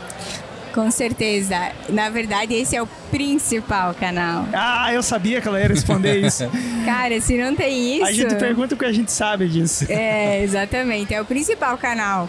Com 0.74 0.90
certeza. 0.90 1.72
Na 1.88 2.10
verdade, 2.10 2.56
esse 2.56 2.76
é 2.76 2.82
o 2.82 2.88
principal 3.12 3.94
canal. 3.94 4.48
Ah, 4.52 4.92
eu 4.92 5.04
sabia 5.04 5.40
que 5.40 5.48
ela 5.48 5.60
ia 5.60 5.68
responder 5.68 6.18
isso. 6.26 6.50
Cara, 6.84 7.22
se 7.22 7.38
não 7.38 7.56
tem 7.56 7.98
isso. 7.98 8.06
A 8.06 8.12
gente 8.12 8.36
pergunta 8.36 8.74
o 8.74 8.78
que 8.78 8.86
a 8.86 8.92
gente 8.92 9.12
sabe 9.12 9.48
disso. 9.48 9.86
É, 9.88 10.42
exatamente. 10.42 11.14
É 11.14 11.22
o 11.22 11.26
principal 11.26 11.78
canal. 11.78 12.28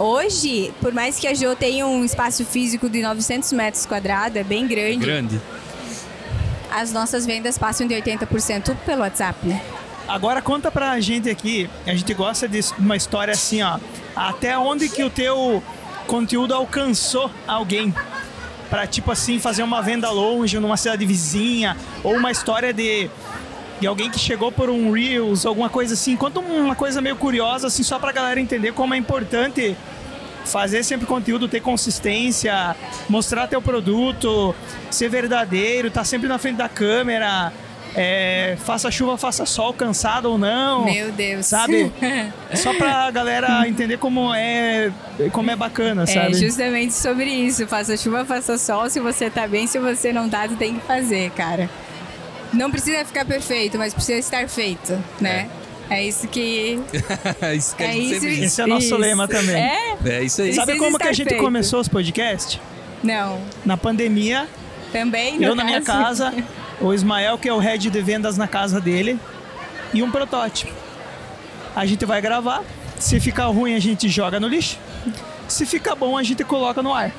Hoje, 0.00 0.72
por 0.80 0.92
mais 0.92 1.18
que 1.20 1.28
a 1.28 1.34
Jo 1.34 1.54
tenha 1.54 1.86
um 1.86 2.04
espaço 2.04 2.44
físico 2.44 2.88
de 2.88 3.02
900 3.02 3.52
metros 3.52 3.86
quadrados, 3.86 4.36
é 4.36 4.42
bem 4.42 4.66
grande. 4.66 4.96
Grande. 4.96 5.40
As 6.72 6.92
nossas 6.92 7.24
vendas 7.26 7.56
passam 7.56 7.86
de 7.86 7.94
80% 7.94 8.76
pelo 8.84 9.02
WhatsApp. 9.02 9.46
Né? 9.46 9.60
Agora 10.10 10.42
conta 10.42 10.72
pra 10.72 10.98
gente 10.98 11.30
aqui, 11.30 11.70
a 11.86 11.94
gente 11.94 12.12
gosta 12.14 12.48
de 12.48 12.58
uma 12.76 12.96
história 12.96 13.32
assim, 13.32 13.62
ó. 13.62 13.78
Até 14.16 14.58
onde 14.58 14.88
que 14.88 15.04
o 15.04 15.08
teu 15.08 15.62
conteúdo 16.08 16.52
alcançou 16.52 17.30
alguém 17.46 17.94
para 18.68 18.88
tipo 18.88 19.12
assim 19.12 19.38
fazer 19.38 19.62
uma 19.62 19.80
venda 19.80 20.10
longe 20.10 20.58
numa 20.58 20.76
cidade 20.76 21.06
vizinha 21.06 21.76
ou 22.02 22.16
uma 22.16 22.32
história 22.32 22.72
de 22.72 23.08
de 23.80 23.86
alguém 23.86 24.10
que 24.10 24.18
chegou 24.18 24.50
por 24.50 24.68
um 24.68 24.90
reels, 24.90 25.46
alguma 25.46 25.68
coisa 25.68 25.94
assim. 25.94 26.16
Conta 26.16 26.40
uma 26.40 26.74
coisa 26.74 27.00
meio 27.00 27.14
curiosa 27.14 27.68
assim 27.68 27.84
só 27.84 27.96
pra 27.96 28.10
galera 28.10 28.40
entender 28.40 28.72
como 28.72 28.92
é 28.92 28.96
importante 28.96 29.76
fazer 30.44 30.82
sempre 30.82 31.06
conteúdo, 31.06 31.46
ter 31.46 31.60
consistência, 31.60 32.74
mostrar 33.08 33.46
teu 33.46 33.62
produto, 33.62 34.56
ser 34.90 35.08
verdadeiro, 35.08 35.86
estar 35.86 36.00
tá 36.00 36.04
sempre 36.04 36.26
na 36.26 36.36
frente 36.36 36.56
da 36.56 36.68
câmera, 36.68 37.52
é, 37.94 38.56
faça 38.64 38.90
chuva, 38.90 39.16
faça 39.18 39.44
sol, 39.44 39.72
cansado 39.72 40.30
ou 40.30 40.38
não. 40.38 40.84
Meu 40.84 41.10
Deus. 41.12 41.46
Sabe? 41.46 41.92
Só 42.54 42.72
pra 42.74 43.10
galera 43.10 43.66
entender 43.68 43.98
como 43.98 44.32
é, 44.34 44.92
como 45.32 45.50
é 45.50 45.56
bacana, 45.56 46.04
é, 46.04 46.06
sabe? 46.06 46.32
É 46.32 46.34
justamente 46.34 46.94
sobre 46.94 47.26
isso. 47.30 47.66
Faça 47.66 47.96
chuva, 47.96 48.24
faça 48.24 48.56
sol. 48.58 48.88
Se 48.88 49.00
você 49.00 49.28
tá 49.30 49.46
bem, 49.46 49.66
se 49.66 49.78
você 49.78 50.12
não 50.12 50.28
tá, 50.28 50.46
tem 50.48 50.76
que 50.76 50.86
fazer, 50.86 51.30
cara. 51.30 51.68
Não 52.52 52.70
precisa 52.70 53.04
ficar 53.04 53.24
perfeito, 53.24 53.78
mas 53.78 53.94
precisa 53.94 54.18
estar 54.18 54.48
feito, 54.48 54.98
né? 55.20 55.48
É. 55.56 55.60
É 55.90 56.04
isso 56.04 56.28
que. 56.28 56.78
isso 57.56 57.74
que 57.74 57.82
é 57.82 57.96
isso, 57.96 58.26
Esse 58.26 58.62
é 58.62 58.66
nosso 58.66 58.86
isso. 58.86 58.96
lema 58.96 59.26
também. 59.26 59.56
É? 59.56 59.96
É 60.04 60.22
isso 60.22 60.40
aí. 60.40 60.54
Sabe 60.54 60.78
como 60.78 60.96
que 60.96 61.08
a 61.08 61.12
gente 61.12 61.30
feito. 61.30 61.42
começou 61.42 61.80
os 61.80 61.88
podcasts? 61.88 62.60
Não. 63.02 63.40
Na 63.64 63.76
pandemia. 63.76 64.46
Também, 64.92 65.42
Eu 65.42 65.54
na 65.54 65.64
minha 65.64 65.82
casa, 65.82 66.32
o 66.80 66.92
Ismael, 66.92 67.36
que 67.38 67.48
é 67.48 67.52
o 67.52 67.58
head 67.58 67.90
de 67.90 68.02
vendas 68.02 68.36
na 68.36 68.48
casa 68.48 68.80
dele, 68.80 69.18
e 69.92 70.02
um 70.02 70.10
protótipo. 70.10 70.72
A 71.74 71.84
gente 71.86 72.04
vai 72.04 72.20
gravar. 72.20 72.62
Se 72.98 73.18
ficar 73.18 73.46
ruim, 73.46 73.74
a 73.74 73.78
gente 73.78 74.08
joga 74.08 74.38
no 74.38 74.48
lixo. 74.48 74.78
Se 75.48 75.66
ficar 75.66 75.94
bom, 75.94 76.16
a 76.16 76.22
gente 76.22 76.44
coloca 76.44 76.82
no 76.82 76.92
ar. 76.92 77.12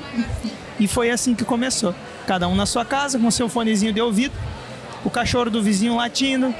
E 0.78 0.86
foi 0.86 1.10
assim 1.10 1.34
que 1.34 1.44
começou. 1.44 1.94
Cada 2.26 2.48
um 2.48 2.54
na 2.54 2.66
sua 2.66 2.84
casa, 2.84 3.18
com 3.18 3.30
seu 3.30 3.48
fonezinho 3.48 3.92
de 3.92 4.00
ouvido, 4.00 4.32
o 5.04 5.10
cachorro 5.10 5.50
do 5.50 5.62
vizinho 5.62 5.96
latindo, 5.96 6.54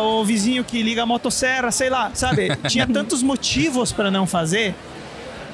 o 0.00 0.24
vizinho 0.24 0.64
que 0.64 0.82
liga 0.82 1.02
a 1.02 1.06
motosserra, 1.06 1.70
sei 1.70 1.88
lá, 1.88 2.10
sabe? 2.14 2.54
Tinha 2.68 2.86
tantos 2.86 3.22
motivos 3.22 3.92
para 3.92 4.10
não 4.10 4.26
fazer, 4.26 4.74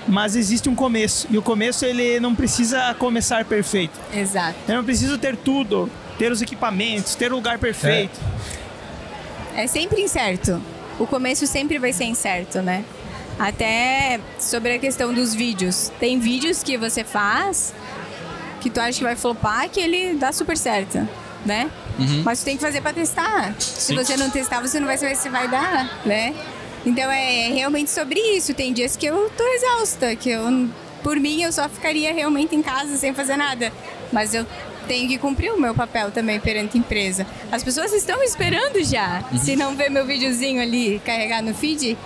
mas 0.08 0.34
existe 0.34 0.68
um 0.68 0.74
começo. 0.74 1.26
E 1.30 1.38
o 1.38 1.42
começo 1.42 1.84
ele 1.84 2.18
não 2.18 2.34
precisa 2.34 2.94
começar 2.94 3.44
perfeito. 3.44 3.98
Exato. 4.12 4.56
Eu 4.66 4.76
não 4.76 4.84
preciso 4.84 5.18
ter 5.18 5.36
tudo, 5.36 5.90
ter 6.18 6.30
os 6.30 6.42
equipamentos, 6.42 7.14
ter 7.14 7.32
o 7.32 7.36
lugar 7.36 7.58
perfeito. 7.58 8.18
É, 9.54 9.64
é 9.64 9.66
sempre 9.66 10.00
incerto. 10.00 10.60
O 10.98 11.06
começo 11.06 11.46
sempre 11.46 11.78
vai 11.78 11.92
ser 11.92 12.04
incerto, 12.04 12.60
né? 12.60 12.84
Até 13.38 14.20
sobre 14.38 14.74
a 14.74 14.78
questão 14.78 15.12
dos 15.12 15.34
vídeos. 15.34 15.90
Tem 15.98 16.18
vídeos 16.18 16.62
que 16.62 16.76
você 16.76 17.02
faz 17.02 17.74
que 18.60 18.70
tu 18.70 18.80
acha 18.80 18.98
que 18.98 19.04
vai 19.04 19.16
flopar 19.16 19.68
que 19.68 19.80
ele 19.80 20.14
dá 20.14 20.30
super 20.30 20.56
certo, 20.56 21.06
né? 21.44 21.68
Uhum. 21.98 22.22
Mas 22.24 22.40
tu 22.40 22.44
tem 22.44 22.56
que 22.56 22.62
fazer 22.62 22.80
para 22.80 22.92
testar. 22.92 23.54
Sim. 23.58 23.80
Se 23.80 23.94
você 23.94 24.16
não 24.16 24.30
testar, 24.30 24.60
você 24.60 24.78
não 24.78 24.86
vai 24.86 24.96
saber 24.96 25.16
se 25.16 25.28
vai 25.28 25.48
dar, 25.48 26.00
né? 26.06 26.34
Então 26.86 27.10
é 27.10 27.48
realmente 27.48 27.90
sobre 27.90 28.20
isso. 28.36 28.54
Tem 28.54 28.72
dias 28.72 28.96
que 28.96 29.06
eu 29.06 29.30
tô 29.36 29.44
exausta, 29.44 30.14
que 30.14 30.30
eu, 30.30 30.68
por 31.02 31.18
mim, 31.18 31.42
eu 31.42 31.52
só 31.52 31.68
ficaria 31.68 32.12
realmente 32.12 32.54
em 32.54 32.62
casa 32.62 32.96
sem 32.96 33.12
fazer 33.12 33.36
nada. 33.36 33.72
Mas 34.12 34.34
eu 34.34 34.46
tenho 34.82 35.08
que 35.08 35.18
cumprir 35.18 35.52
o 35.52 35.60
meu 35.60 35.74
papel 35.74 36.10
também 36.10 36.38
perante 36.38 36.76
a 36.76 36.80
empresa. 36.80 37.26
As 37.50 37.62
pessoas 37.62 37.92
estão 37.92 38.22
esperando 38.22 38.82
já. 38.84 39.24
Uhum. 39.32 39.38
Se 39.38 39.56
não 39.56 39.74
ver 39.74 39.90
meu 39.90 40.06
videozinho 40.06 40.60
ali 40.60 41.00
carregar 41.04 41.42
no 41.42 41.54
feed, 41.54 41.96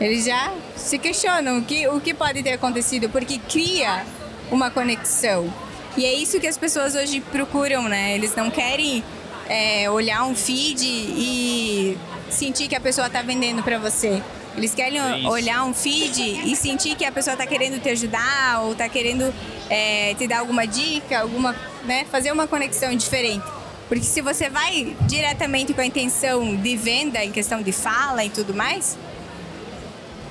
eles 0.00 0.24
já 0.24 0.52
se 0.76 0.98
questionam 0.98 1.58
o 1.58 1.62
que, 1.64 1.88
o 1.88 2.00
que 2.00 2.12
pode 2.12 2.42
ter 2.42 2.52
acontecido, 2.52 3.08
porque 3.08 3.38
cria 3.38 4.04
uma 4.50 4.70
conexão. 4.70 5.52
E 5.96 6.04
é 6.04 6.12
isso 6.12 6.38
que 6.38 6.46
as 6.46 6.58
pessoas 6.58 6.94
hoje 6.94 7.20
procuram, 7.20 7.88
né? 7.88 8.14
Eles 8.14 8.34
não 8.36 8.50
querem 8.50 9.02
é, 9.48 9.90
olhar 9.90 10.24
um 10.24 10.34
feed 10.34 10.84
e 10.84 11.96
sentir 12.28 12.68
que 12.68 12.74
a 12.74 12.80
pessoa 12.80 13.06
está 13.06 13.22
vendendo 13.22 13.62
para 13.62 13.78
você. 13.78 14.22
Eles 14.56 14.74
querem 14.74 14.98
é 14.98 15.28
olhar 15.28 15.64
um 15.64 15.74
feed 15.74 16.50
e 16.50 16.56
sentir 16.56 16.96
que 16.96 17.04
a 17.04 17.12
pessoa 17.12 17.34
está 17.34 17.46
querendo 17.46 17.80
te 17.80 17.90
ajudar 17.90 18.62
ou 18.62 18.72
está 18.72 18.88
querendo 18.88 19.32
é, 19.68 20.14
te 20.14 20.26
dar 20.26 20.38
alguma 20.38 20.66
dica, 20.66 21.20
alguma, 21.20 21.54
né, 21.84 22.06
fazer 22.10 22.32
uma 22.32 22.46
conexão 22.46 22.94
diferente. 22.96 23.44
Porque 23.88 24.04
se 24.04 24.20
você 24.20 24.48
vai 24.48 24.96
diretamente 25.02 25.74
com 25.74 25.80
a 25.80 25.86
intenção 25.86 26.56
de 26.56 26.76
venda, 26.76 27.22
em 27.22 27.30
questão 27.30 27.62
de 27.62 27.70
fala 27.70 28.24
e 28.24 28.30
tudo 28.30 28.54
mais, 28.54 28.96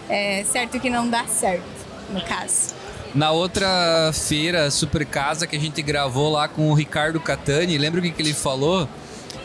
é 0.09 0.43
certo 0.43 0.79
que 0.79 0.89
não 0.89 1.09
dá 1.09 1.25
certo, 1.25 1.63
no 2.09 2.21
caso. 2.21 2.73
Na 3.13 3.31
outra 3.31 4.11
feira, 4.13 4.69
Super 4.69 5.05
Casa, 5.05 5.47
que 5.47 5.55
a 5.55 5.59
gente 5.59 5.81
gravou 5.81 6.31
lá 6.31 6.49
com 6.49 6.69
o 6.69 6.73
Ricardo 6.73 7.19
Catani, 7.19 7.77
lembra 7.77 8.01
o 8.01 8.03
que, 8.03 8.11
que 8.11 8.21
ele 8.21 8.33
falou? 8.33 8.89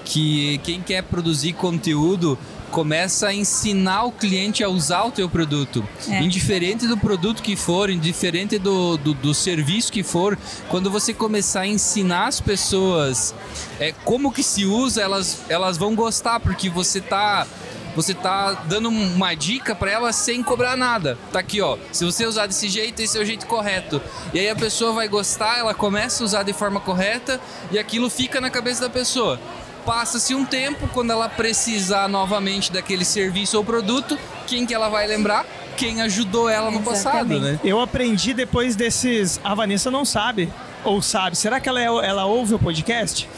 Que 0.05 0.59
quem 0.64 0.83
quer 0.83 1.05
produzir 1.05 1.53
conteúdo 1.53 2.37
começa 2.70 3.28
a 3.28 3.35
ensinar 3.35 4.04
o 4.04 4.12
cliente 4.12 4.62
a 4.62 4.68
usar 4.68 5.04
o 5.04 5.11
teu 5.11 5.28
produto. 5.28 5.87
É. 6.09 6.22
Indiferente 6.22 6.87
do 6.87 6.96
produto 6.96 7.42
que 7.42 7.56
for, 7.56 7.90
indiferente 7.90 8.59
do, 8.59 8.96
do, 8.96 9.14
do, 9.14 9.35
serviço 9.35 9.92
que 9.92 10.02
for, 10.02 10.38
quando 10.68 10.90
você 10.90 11.12
começar 11.12 11.62
a 11.62 11.66
ensinar 11.66 12.28
as 12.28 12.40
pessoas 12.40 13.35
é, 13.78 13.92
como 14.04 14.33
que 14.33 14.42
se 14.42 14.64
usa, 14.64 15.02
elas, 15.02 15.42
elas 15.48 15.76
vão 15.76 15.94
gostar, 15.94 16.40
porque 16.40 16.68
você 16.70 17.00
tá 17.00 17.46
você 17.94 18.14
tá 18.14 18.52
dando 18.66 18.88
uma 18.88 19.35
dica 19.35 19.74
para 19.74 19.90
ela 19.90 20.12
sem 20.12 20.42
cobrar 20.42 20.76
nada. 20.76 21.18
Tá 21.33 21.40
aqui, 21.40 21.61
ó. 21.61 21.76
Se 21.90 22.04
você 22.04 22.24
usar 22.24 22.46
desse 22.46 22.68
jeito, 22.68 23.02
esse 23.02 23.18
é 23.18 23.20
o 23.20 23.24
jeito 23.24 23.46
correto. 23.46 24.00
E 24.33 24.38
aí 24.38 24.48
a 24.48 24.54
pessoa 24.54 24.92
vai 24.92 25.09
gostar, 25.09 25.59
ela 25.59 25.74
começa 25.74 26.22
a 26.22 26.24
usar 26.24 26.42
de 26.44 26.52
forma 26.52 26.80
correta 26.80 27.40
e 27.70 27.78
aquilo 27.78 28.09
fica 28.09 28.40
na 28.40 28.48
cabeça 28.48 28.83
da 28.83 28.90
pessoa. 28.90 29.40
Passa-se 29.85 30.35
um 30.35 30.45
tempo, 30.45 30.88
quando 30.88 31.11
ela 31.11 31.29
precisar 31.29 32.09
novamente 32.09 32.71
daquele 32.71 33.05
serviço 33.05 33.57
ou 33.57 33.64
produto, 33.64 34.19
quem 34.47 34.66
que 34.66 34.75
ela 34.75 34.88
vai 34.88 35.07
lembrar? 35.07 35.47
Quem 35.77 36.03
ajudou 36.03 36.49
ela 36.49 36.71
no 36.71 36.81
Exatamente. 36.81 37.05
passado, 37.05 37.40
né? 37.40 37.61
Eu 37.64 37.81
aprendi 37.81 38.35
depois 38.35 38.77
desses. 38.77 39.40
A 39.43 39.55
Vanessa 39.55 39.90
não 39.90 40.05
sabe, 40.05 40.53
ou 40.85 41.01
sabe. 41.01 41.37
Será 41.37 41.59
que 41.59 41.69
ela, 41.69 41.81
é, 41.81 41.85
ela 41.85 42.27
ouve 42.27 42.55
o 42.55 42.59
podcast? 42.59 43.29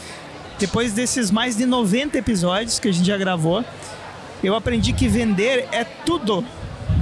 Depois 0.59 0.93
desses 0.93 1.31
mais 1.31 1.55
de 1.55 1.65
90 1.65 2.17
episódios 2.17 2.79
que 2.79 2.89
a 2.89 2.91
gente 2.91 3.07
já 3.07 3.17
gravou, 3.17 3.63
eu 4.43 4.55
aprendi 4.55 4.91
que 4.91 5.07
vender 5.07 5.67
é 5.71 5.83
tudo 5.83 6.45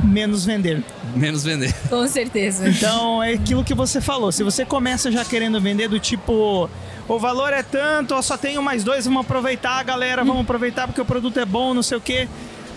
menos 0.04 0.46
vender. 0.46 0.84
Menos 1.16 1.44
vender. 1.44 1.74
Com 1.90 2.08
certeza. 2.08 2.70
Então 2.70 3.22
é 3.22 3.34
aquilo 3.34 3.64
que 3.64 3.74
você 3.74 4.02
falou. 4.02 4.32
Se 4.32 4.44
você 4.44 4.66
começa 4.66 5.12
já 5.12 5.24
querendo 5.26 5.60
vender 5.60 5.88
do 5.88 6.00
tipo 6.00 6.70
o 7.08 7.20
valor 7.20 7.52
é 7.52 7.64
tanto, 7.64 8.14
eu 8.14 8.24
só 8.24 8.38
tenho 8.38 8.62
mais 8.64 8.84
dois, 8.84 9.06
vamos 9.06 9.22
aproveitar, 9.22 9.84
galera, 9.84 10.24
vamos 10.24 10.44
aproveitar 10.44 10.88
porque 10.88 11.02
o 11.02 11.06
produto 11.06 11.40
é 11.40 11.46
bom, 11.46 11.74
não 11.74 11.84
sei 11.84 11.98
o 11.98 12.02
quê. 12.02 12.28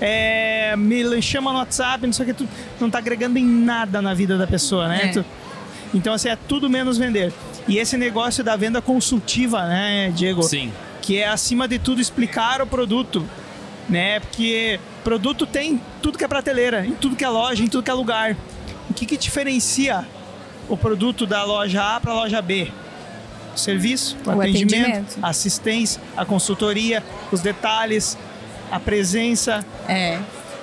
É, 0.00 0.74
me 0.76 1.22
chama 1.22 1.52
no 1.52 1.58
WhatsApp, 1.58 2.04
não 2.04 2.12
sei 2.12 2.24
o 2.24 2.26
que, 2.26 2.34
tu 2.34 2.48
não 2.80 2.90
tá 2.90 2.98
agregando 2.98 3.38
em 3.38 3.44
nada 3.44 4.02
na 4.02 4.12
vida 4.12 4.36
da 4.36 4.46
pessoa, 4.46 4.88
né? 4.88 5.04
É. 5.04 5.08
Tu, 5.08 5.24
então, 5.94 6.12
assim, 6.12 6.28
é 6.28 6.36
tudo 6.36 6.68
menos 6.68 6.98
vender. 6.98 7.32
E 7.68 7.78
esse 7.78 7.96
negócio 7.96 8.42
da 8.42 8.56
venda 8.56 8.82
consultiva, 8.82 9.64
né, 9.68 10.12
Diego? 10.14 10.42
Sim. 10.42 10.72
Que 11.00 11.18
é, 11.18 11.28
acima 11.28 11.68
de 11.68 11.78
tudo, 11.78 12.00
explicar 12.00 12.60
o 12.60 12.66
produto 12.66 13.24
né? 13.88 14.20
Porque 14.20 14.78
produto 15.02 15.46
tem 15.46 15.80
tudo 16.02 16.18
que 16.18 16.24
é 16.24 16.28
prateleira, 16.28 16.86
em 16.86 16.92
tudo 16.92 17.16
que 17.16 17.24
é 17.24 17.28
loja, 17.28 17.62
em 17.62 17.68
tudo 17.68 17.82
que 17.82 17.90
é 17.90 17.94
lugar. 17.94 18.36
O 18.88 18.94
que, 18.94 19.06
que 19.06 19.16
diferencia 19.16 20.06
o 20.68 20.76
produto 20.76 21.26
da 21.26 21.44
loja 21.44 21.96
A 21.96 22.00
para 22.00 22.12
a 22.12 22.14
loja 22.14 22.40
B? 22.40 22.70
O 23.54 23.58
serviço, 23.58 24.16
o, 24.26 24.30
O 24.30 24.40
atendimento, 24.40 24.82
atendimento. 24.82 25.18
a 25.22 25.28
assistência, 25.28 26.00
a 26.16 26.24
consultoria, 26.24 27.02
os 27.30 27.40
detalhes, 27.40 28.18
a 28.70 28.80
presença. 28.80 29.64
É. 29.88 30.18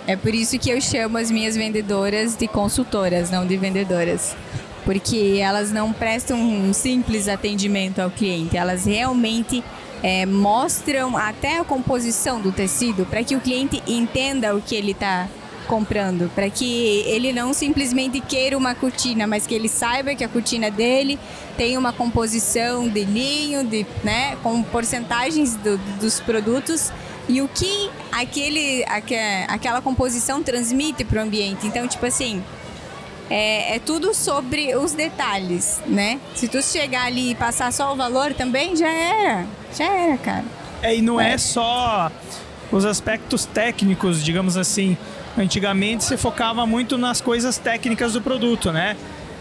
É 0.07 0.15
por 0.15 0.33
isso 0.33 0.57
que 0.57 0.69
eu 0.69 0.81
chamo 0.81 1.17
as 1.17 1.29
minhas 1.29 1.55
vendedoras 1.55 2.35
de 2.35 2.47
consultoras, 2.47 3.29
não 3.29 3.45
de 3.45 3.55
vendedoras. 3.55 4.35
Porque 4.83 5.37
elas 5.39 5.71
não 5.71 5.93
prestam 5.93 6.39
um 6.39 6.73
simples 6.73 7.27
atendimento 7.27 7.99
ao 7.99 8.09
cliente, 8.09 8.57
elas 8.57 8.85
realmente 8.85 9.63
é, 10.03 10.25
mostram 10.25 11.15
até 11.15 11.59
a 11.59 11.63
composição 11.63 12.41
do 12.41 12.51
tecido 12.51 13.05
para 13.05 13.23
que 13.23 13.35
o 13.35 13.39
cliente 13.41 13.81
entenda 13.87 14.55
o 14.55 14.61
que 14.61 14.75
ele 14.75 14.91
está 14.91 15.27
comprando, 15.67 16.29
para 16.33 16.49
que 16.49 17.03
ele 17.05 17.31
não 17.31 17.53
simplesmente 17.53 18.19
queira 18.19 18.57
uma 18.57 18.75
cortina, 18.75 19.25
mas 19.27 19.47
que 19.47 19.53
ele 19.53 19.69
saiba 19.69 20.13
que 20.15 20.23
a 20.23 20.27
cortina 20.27 20.69
dele 20.69 21.17
tem 21.55 21.77
uma 21.77 21.93
composição 21.93 22.89
de 22.89 23.05
linho, 23.05 23.63
de, 23.63 23.85
né, 24.03 24.35
com 24.43 24.61
porcentagens 24.63 25.55
do- 25.55 25.77
dos 25.99 26.19
produtos 26.19 26.91
e 27.29 27.41
o 27.41 27.47
que 27.47 27.89
aquele, 28.11 28.83
aque- 28.85 29.15
aquela 29.47 29.81
composição 29.81 30.43
transmite 30.43 31.05
para 31.05 31.19
o 31.19 31.23
ambiente. 31.23 31.65
Então, 31.67 31.87
tipo 31.87 32.05
assim, 32.05 32.43
é, 33.29 33.75
é 33.75 33.79
tudo 33.79 34.13
sobre 34.13 34.75
os 34.75 34.91
detalhes, 34.91 35.79
né? 35.85 36.19
Se 36.35 36.49
tu 36.49 36.61
chegar 36.61 37.05
ali 37.05 37.31
e 37.31 37.35
passar 37.35 37.71
só 37.71 37.93
o 37.93 37.95
valor 37.95 38.33
também, 38.33 38.75
já 38.75 38.89
era. 38.91 39.45
Já 39.77 39.85
era, 39.85 40.17
cara. 40.17 40.45
É, 40.81 40.95
e 40.95 41.01
não 41.01 41.19
é 41.21 41.37
só 41.37 42.11
os 42.71 42.85
aspectos 42.85 43.45
técnicos, 43.45 44.23
digamos 44.23 44.57
assim. 44.57 44.97
Antigamente 45.37 46.03
se 46.03 46.17
focava 46.17 46.65
muito 46.65 46.97
nas 46.97 47.21
coisas 47.21 47.57
técnicas 47.57 48.13
do 48.13 48.21
produto, 48.21 48.71
né? 48.71 48.95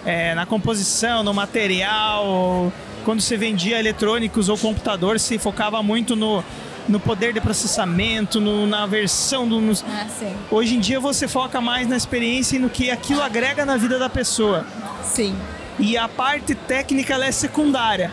É, 0.05 0.35
na 0.35 0.47
composição, 0.47 1.23
no 1.23 1.33
material. 1.35 2.73
Quando 3.05 3.21
se 3.21 3.37
vendia 3.37 3.79
eletrônicos 3.79 4.49
ou 4.49 4.57
computador, 4.59 5.19
se 5.19 5.39
focava 5.39 5.83
muito 5.83 6.15
no, 6.15 6.45
no 6.89 7.01
poder 7.01 7.33
de 7.33 7.41
processamento, 7.41 8.41
no- 8.41 8.67
na 8.67 8.87
versão 8.87 9.49
do. 9.49 9.61
nos- 9.61 9.85
Ah, 9.89 10.07
sim. 10.19 10.35
Hoje 10.51 10.77
em 10.77 10.81
dia 10.81 11.01
você 11.01 11.27
foca 11.27 11.61
mais 11.61 11.89
na 11.89 11.97
experiência 11.97 12.57
e 12.57 12.59
no 12.59 12.69
que 12.71 12.91
aquilo 12.91 13.23
agrega 13.23 13.65
na 13.65 13.77
vida 13.77 13.99
da 13.99 14.09
pessoa. 14.09 14.67
Sim. 15.03 15.35
E 15.79 15.97
a 15.97 16.07
parte 16.09 16.55
técnica 16.55 17.15
é 17.25 17.33
secundária. 17.33 18.13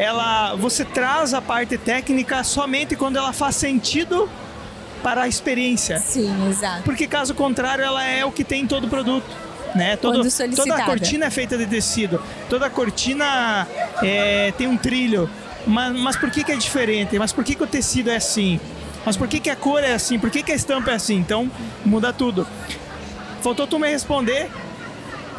Ela, 0.00 0.54
você 0.54 0.82
traz 0.82 1.34
a 1.34 1.42
parte 1.42 1.76
técnica 1.76 2.42
somente 2.42 2.96
quando 2.96 3.18
ela 3.18 3.34
faz 3.34 3.56
sentido 3.56 4.30
para 5.02 5.24
a 5.24 5.28
experiência. 5.28 5.98
Sim, 5.98 6.48
exato. 6.48 6.84
Porque 6.84 7.06
caso 7.06 7.34
contrário, 7.34 7.84
ela 7.84 8.02
é 8.02 8.24
o 8.24 8.32
que 8.32 8.42
tem 8.42 8.62
em 8.62 8.66
todo 8.66 8.88
produto. 8.88 9.28
Né? 9.74 9.98
Todo, 9.98 10.26
toda 10.56 10.74
a 10.74 10.86
cortina 10.86 11.26
é 11.26 11.30
feita 11.30 11.58
de 11.58 11.66
tecido. 11.66 12.18
Toda 12.48 12.64
a 12.64 12.70
cortina 12.70 13.68
é, 14.02 14.54
tem 14.56 14.66
um 14.66 14.76
trilho. 14.78 15.28
Mas, 15.66 15.94
mas 15.94 16.16
por 16.16 16.30
que, 16.30 16.44
que 16.44 16.52
é 16.52 16.56
diferente? 16.56 17.18
Mas 17.18 17.30
por 17.30 17.44
que, 17.44 17.54
que 17.54 17.62
o 17.62 17.66
tecido 17.66 18.08
é 18.08 18.16
assim? 18.16 18.58
Mas 19.04 19.18
por 19.18 19.28
que, 19.28 19.38
que 19.38 19.50
a 19.50 19.56
cor 19.56 19.84
é 19.84 19.92
assim? 19.92 20.18
Por 20.18 20.30
que, 20.30 20.42
que 20.42 20.50
a 20.50 20.54
estampa 20.54 20.92
é 20.92 20.94
assim? 20.94 21.16
Então 21.16 21.50
muda 21.84 22.10
tudo. 22.10 22.48
Faltou 23.42 23.66
tu 23.66 23.78
me 23.78 23.90
responder 23.90 24.50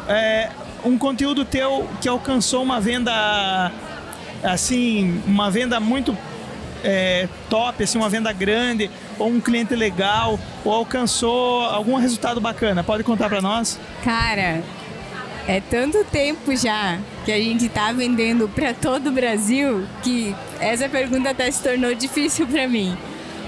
é, 0.08 0.50
um 0.84 0.96
conteúdo 0.96 1.44
teu 1.44 1.88
que 2.00 2.08
alcançou 2.08 2.62
uma 2.62 2.80
venda 2.80 3.72
assim, 4.42 5.22
uma 5.26 5.50
venda 5.50 5.78
muito 5.78 6.16
é, 6.84 7.28
top, 7.48 7.84
assim, 7.84 7.98
uma 7.98 8.08
venda 8.08 8.32
grande, 8.32 8.90
ou 9.18 9.28
um 9.28 9.40
cliente 9.40 9.74
legal, 9.74 10.38
ou 10.64 10.72
alcançou 10.72 11.62
algum 11.62 11.96
resultado 11.96 12.40
bacana. 12.40 12.82
Pode 12.82 13.04
contar 13.04 13.28
para 13.28 13.40
nós? 13.40 13.78
Cara, 14.02 14.62
é 15.46 15.60
tanto 15.60 16.04
tempo 16.04 16.54
já 16.56 16.98
que 17.24 17.32
a 17.32 17.38
gente 17.38 17.68
tá 17.68 17.92
vendendo 17.92 18.48
para 18.48 18.74
todo 18.74 19.08
o 19.08 19.12
Brasil 19.12 19.86
que 20.02 20.34
essa 20.60 20.88
pergunta 20.88 21.30
até 21.30 21.50
se 21.50 21.62
tornou 21.62 21.94
difícil 21.94 22.46
para 22.46 22.66
mim. 22.66 22.96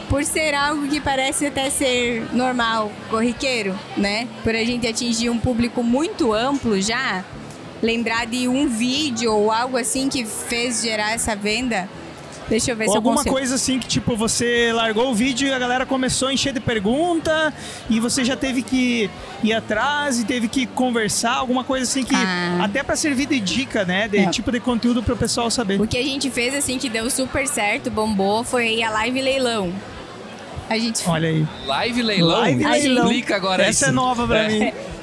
Por 0.08 0.22
ser 0.22 0.54
algo 0.54 0.86
que 0.86 1.00
parece 1.00 1.46
até 1.46 1.70
ser 1.70 2.28
normal, 2.32 2.92
corriqueiro, 3.10 3.76
né? 3.96 4.28
Por 4.44 4.54
a 4.54 4.62
gente 4.62 4.86
atingir 4.86 5.30
um 5.30 5.38
público 5.38 5.82
muito 5.82 6.32
amplo 6.32 6.80
já, 6.80 7.24
lembrar 7.84 8.26
de 8.26 8.48
um 8.48 8.66
vídeo 8.68 9.32
ou 9.32 9.52
algo 9.52 9.76
assim 9.76 10.08
que 10.08 10.24
fez 10.24 10.80
gerar 10.82 11.12
essa 11.12 11.36
venda. 11.36 11.88
Deixa 12.46 12.72
eu 12.72 12.76
ver 12.76 12.84
Ou 12.84 12.90
se 12.90 12.94
eu 12.94 12.98
alguma 12.98 13.16
consigo. 13.16 13.34
coisa 13.34 13.54
assim 13.54 13.78
que, 13.78 13.86
tipo, 13.88 14.14
você 14.18 14.70
largou 14.74 15.10
o 15.10 15.14
vídeo 15.14 15.48
e 15.48 15.52
a 15.52 15.58
galera 15.58 15.86
começou 15.86 16.28
a 16.28 16.32
encher 16.32 16.52
de 16.52 16.60
pergunta 16.60 17.52
e 17.88 17.98
você 17.98 18.22
já 18.22 18.36
teve 18.36 18.60
que 18.62 19.08
ir 19.42 19.52
atrás 19.54 20.20
e 20.20 20.24
teve 20.26 20.46
que 20.46 20.66
conversar, 20.66 21.32
alguma 21.36 21.64
coisa 21.64 21.84
assim 21.84 22.04
que. 22.04 22.14
Ah. 22.14 22.58
Até 22.64 22.82
para 22.82 22.96
servir 22.96 23.24
de 23.26 23.40
dica, 23.40 23.84
né? 23.86 24.08
De 24.08 24.18
É. 24.18 24.28
tipo 24.28 24.52
de 24.52 24.60
conteúdo 24.60 25.02
para 25.02 25.14
o 25.14 25.16
pessoal 25.16 25.50
saber. 25.50 25.80
O 25.80 25.86
que 25.86 25.96
a 25.96 26.02
gente 26.02 26.30
fez 26.30 26.54
assim 26.54 26.78
que 26.78 26.90
deu 26.90 27.08
super 27.10 27.48
certo, 27.48 27.90
bombou, 27.90 28.44
foi 28.44 28.82
a 28.82 28.90
live 28.90 29.22
leilão. 29.22 29.72
A 30.68 30.78
gente 30.78 31.02
Olha 31.08 31.28
aí. 31.30 31.46
Live 31.66 32.02
leilão? 32.02 32.40
Live 32.40 32.64
leilão. 32.64 33.04
Explica 33.04 33.36
agora 33.36 33.62
Essa 33.62 33.70
isso. 33.70 33.84
é 33.86 33.90
nova 33.90 34.26
pra 34.26 34.48
mim. 34.48 34.70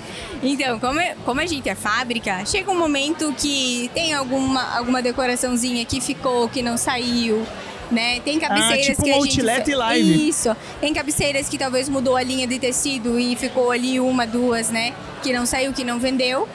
Então, 0.43 0.80
como, 0.80 0.99
é- 0.99 1.15
como 1.25 1.39
a 1.39 1.45
gente 1.45 1.69
é 1.69 1.75
fábrica, 1.75 2.43
chega 2.45 2.71
um 2.71 2.77
momento 2.77 3.34
que 3.38 3.89
tem 3.93 4.13
alguma, 4.13 4.75
alguma 4.75 5.01
decoraçãozinha 5.01 5.86
que 5.86 6.01
ficou, 6.01 6.49
que 6.49 6.62
não 6.63 6.77
saiu, 6.77 7.45
né? 7.91 8.19
Tem 8.21 8.39
cabeceiras 8.39 8.86
tipo 8.88 9.04
que 9.04 9.12
um 9.12 9.17
a 9.21 9.25
gente... 9.25 9.41
fe- 9.65 9.75
live. 9.75 10.30
Isso. 10.30 10.56
Tem 10.80 10.93
cabeceiras 10.93 11.47
que 11.47 11.58
talvez 11.58 11.88
mudou 11.89 12.15
a 12.15 12.23
linha 12.23 12.47
de 12.47 12.58
tecido 12.58 13.19
e 13.19 13.36
ficou 13.36 13.69
ali 13.71 13.99
uma, 13.99 14.25
duas, 14.25 14.69
né? 14.69 14.93
Que 15.21 15.32
não 15.32 15.45
saiu, 15.45 15.73
que 15.73 15.84
não 15.84 15.99
vendeu. 15.99 16.47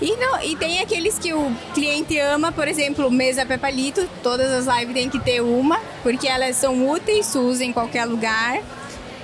E, 0.00 0.16
não, 0.16 0.42
e 0.42 0.56
tem 0.56 0.80
aqueles 0.80 1.16
que 1.18 1.32
o 1.32 1.52
cliente 1.74 2.18
ama, 2.18 2.50
por 2.50 2.66
exemplo, 2.66 3.08
mesa 3.10 3.46
Pé 3.46 3.56
Palito. 3.56 4.08
Todas 4.22 4.50
as 4.66 4.76
lives 4.78 4.94
tem 4.94 5.08
que 5.08 5.20
ter 5.20 5.40
uma, 5.40 5.78
porque 6.02 6.26
elas 6.26 6.56
são 6.56 6.88
úteis, 6.90 7.26
se 7.26 7.38
usa 7.38 7.64
em 7.64 7.72
qualquer 7.72 8.04
lugar. 8.04 8.60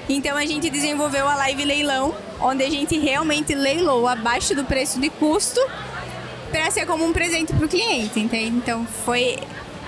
Então 0.09 0.37
a 0.37 0.47
gente 0.47 0.71
desenvolveu 0.71 1.29
a 1.29 1.37
live 1.37 1.65
leilão, 1.65 2.15
onde 2.41 2.65
a 2.65 2.71
gente 2.71 2.99
realmente 2.99 3.55
leilou 3.55 4.07
abaixo 4.09 4.55
do 4.55 4.65
preço 4.65 4.99
de 5.01 5.11
custo 5.11 5.61
para 6.51 6.71
ser 6.71 6.87
como 6.87 7.05
um 7.05 7.13
presente 7.13 7.53
para 7.53 7.67
o 7.67 7.69
cliente, 7.69 8.19
entende? 8.19 8.57
Então 8.57 8.87
foi 9.05 9.37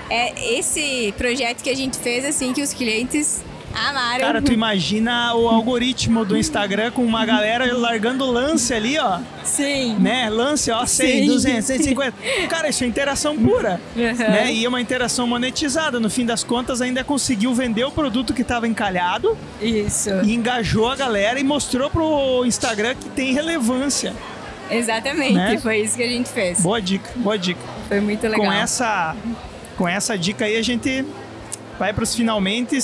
é 0.09 0.57
esse 0.57 1.13
projeto 1.17 1.63
que 1.63 1.69
a 1.69 1.75
gente 1.75 1.97
fez 1.97 2.25
assim 2.25 2.53
que 2.53 2.61
os 2.61 2.73
clientes 2.73 3.41
amaram. 3.73 4.19
Cara, 4.19 4.41
tu 4.41 4.51
imagina 4.51 5.33
o 5.35 5.47
algoritmo 5.47 6.25
do 6.25 6.37
Instagram 6.37 6.91
com 6.91 7.03
uma 7.03 7.25
galera 7.25 7.75
largando 7.77 8.25
lance 8.25 8.73
ali, 8.73 8.97
ó. 8.99 9.19
Sim. 9.43 9.95
Né? 9.99 10.29
Lance, 10.29 10.71
ó, 10.71 10.85
100, 10.85 11.21
Sim. 11.21 11.27
200, 11.27 11.65
150. 11.65 12.13
Cara, 12.49 12.69
isso 12.69 12.83
é 12.83 12.87
interação 12.87 13.37
pura. 13.37 13.79
Uhum. 13.95 14.13
Né? 14.17 14.53
E 14.53 14.65
é 14.65 14.69
uma 14.69 14.81
interação 14.81 15.25
monetizada. 15.27 15.99
No 15.99 16.09
fim 16.09 16.25
das 16.25 16.43
contas, 16.43 16.81
ainda 16.81 17.03
conseguiu 17.03 17.53
vender 17.53 17.83
o 17.83 17.91
produto 17.91 18.33
que 18.33 18.41
estava 18.41 18.67
encalhado 18.67 19.37
Isso. 19.61 20.09
e 20.23 20.33
engajou 20.33 20.89
a 20.89 20.95
galera 20.95 21.39
e 21.39 21.43
mostrou 21.43 21.89
pro 21.89 22.43
Instagram 22.45 22.95
que 22.95 23.09
tem 23.09 23.33
relevância. 23.33 24.13
Exatamente, 24.69 25.33
Né? 25.33 25.59
foi 25.61 25.79
isso 25.81 25.97
que 25.97 26.03
a 26.03 26.07
gente 26.07 26.29
fez. 26.29 26.61
Boa 26.61 26.81
dica, 26.81 27.09
boa 27.17 27.37
dica. 27.37 27.59
Foi 27.89 27.99
muito 27.99 28.23
legal. 28.23 28.45
Com 28.45 28.51
essa, 28.51 29.15
com 29.77 29.87
essa 29.87 30.17
dica 30.17 30.45
aí, 30.45 30.55
a 30.55 30.61
gente 30.61 31.05
vai 31.77 31.91
para 31.91 32.03
os 32.03 32.15
finalmente. 32.15 32.79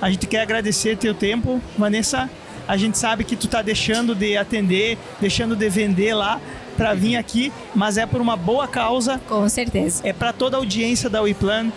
A 0.00 0.10
gente 0.10 0.26
quer 0.26 0.42
agradecer 0.42 0.96
teu 0.96 1.14
tempo, 1.14 1.60
Vanessa. 1.78 2.28
A 2.68 2.76
gente 2.76 2.98
sabe 2.98 3.24
que 3.24 3.36
tu 3.36 3.46
tá 3.48 3.62
deixando 3.62 4.14
de 4.14 4.36
atender, 4.36 4.98
deixando 5.20 5.54
de 5.54 5.68
vender 5.68 6.14
lá 6.14 6.40
para 6.76 6.92
vir 6.94 7.16
aqui, 7.16 7.52
mas 7.74 7.96
é 7.96 8.04
por 8.04 8.20
uma 8.20 8.36
boa 8.36 8.66
causa, 8.68 9.20
Com 9.28 9.48
certeza. 9.48 10.02
é 10.04 10.12
para 10.12 10.32
toda 10.32 10.56
a 10.56 10.58
audiência 10.60 11.08
da 11.08 11.22
WePlan. 11.22 11.70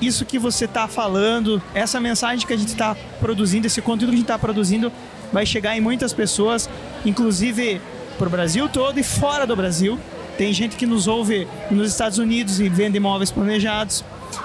Isso 0.00 0.26
que 0.26 0.38
você 0.38 0.68
tá 0.68 0.86
falando, 0.86 1.60
essa 1.74 1.98
mensagem 1.98 2.46
que 2.46 2.52
a 2.52 2.56
gente 2.56 2.68
está 2.68 2.94
produzindo, 3.18 3.66
esse 3.66 3.80
conteúdo 3.80 4.10
que 4.10 4.16
a 4.16 4.18
gente 4.18 4.24
está 4.24 4.38
produzindo, 4.38 4.92
vai 5.32 5.46
chegar 5.46 5.76
em 5.76 5.80
muitas 5.80 6.12
pessoas, 6.12 6.68
inclusive 7.04 7.80
pro 8.18 8.28
Brasil 8.28 8.68
todo 8.68 9.00
e 9.00 9.02
fora 9.02 9.46
do 9.46 9.56
Brasil. 9.56 9.98
Tem 10.36 10.52
gente 10.52 10.76
que 10.76 10.84
nos 10.84 11.08
ouve 11.08 11.48
nos 11.70 11.88
Estados 11.90 12.18
Unidos 12.18 12.60
e 12.60 12.68
vende 12.68 12.98
imóveis 12.98 13.30
planejados, 13.30 14.04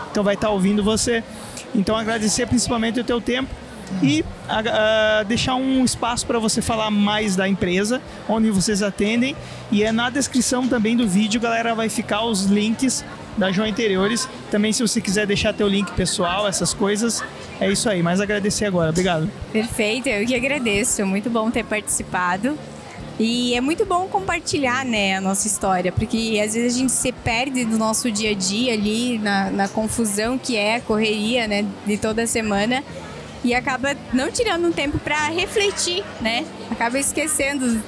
então 0.10 0.24
vai 0.24 0.36
estar 0.36 0.50
ouvindo 0.50 0.82
você. 0.82 1.22
Então 1.73 1.95
agradecer 1.95 2.45
principalmente 2.47 2.99
o 2.99 3.03
teu 3.03 3.21
tempo 3.21 3.49
e 4.01 4.23
a, 4.47 5.23
deixar 5.23 5.55
um 5.55 5.84
espaço 5.84 6.25
para 6.25 6.39
você 6.39 6.62
falar 6.62 6.89
mais 6.89 7.36
da 7.36 7.47
empresa, 7.47 8.01
onde 8.27 8.49
vocês 8.49 8.81
atendem. 8.81 9.36
E 9.71 9.84
é 9.84 9.91
na 9.91 10.10
descrição 10.10 10.67
também 10.67 10.95
do 10.95 11.07
vídeo, 11.07 11.39
galera, 11.39 11.75
vai 11.75 11.89
ficar 11.89 12.23
os 12.23 12.45
links 12.45 13.03
da 13.38 13.51
João 13.51 13.67
Interiores. 13.67 14.27
Também 14.49 14.73
se 14.73 14.81
você 14.81 15.01
quiser 15.01 15.25
deixar 15.25 15.53
teu 15.53 15.67
link 15.67 15.91
pessoal, 15.91 16.47
essas 16.47 16.73
coisas, 16.73 17.23
é 17.60 17.69
isso 17.71 17.89
aí. 17.89 18.01
Mas 18.01 18.19
agradecer 18.19 18.65
agora, 18.65 18.89
obrigado. 18.89 19.29
Perfeito, 19.51 20.07
eu 20.07 20.25
que 20.25 20.36
agradeço. 20.36 21.05
Muito 21.05 21.29
bom 21.29 21.49
ter 21.49 21.63
participado. 21.63 22.57
E 23.19 23.54
é 23.54 23.62
muito 23.62 23.86
bom 23.86 24.08
compartilhar 24.08 24.84
né, 24.84 25.15
a 25.17 25.21
nossa 25.21 25.45
história, 25.47 25.91
porque 25.91 26.41
às 26.43 26.54
vezes 26.56 26.76
a 26.76 26.80
gente 26.80 26.91
se 26.91 27.12
perde 27.12 27.65
do 27.65 27.78
nosso 27.78 28.10
dia 28.10 28.32
a 28.32 28.34
dia 28.34 28.74
ali, 28.74 29.19
na, 29.19 29.52
na 29.52 29.67
confusão 29.67 30.38
que 30.39 30.56
é 30.58 30.76
a 30.78 30.82
correria 30.82 31.47
né, 31.47 31.65
de 31.86 31.97
toda 31.97 32.26
semana. 32.26 32.84
e 33.43 33.54
acaba 33.54 33.95
não 34.13 34.32
tirando 34.32 34.67
um 34.67 34.71
tempo 34.71 34.97
para 35.00 35.28
refletir, 35.30 36.04
né? 36.19 36.45
Acaba 36.69 36.97
esquecendo. 37.00 37.82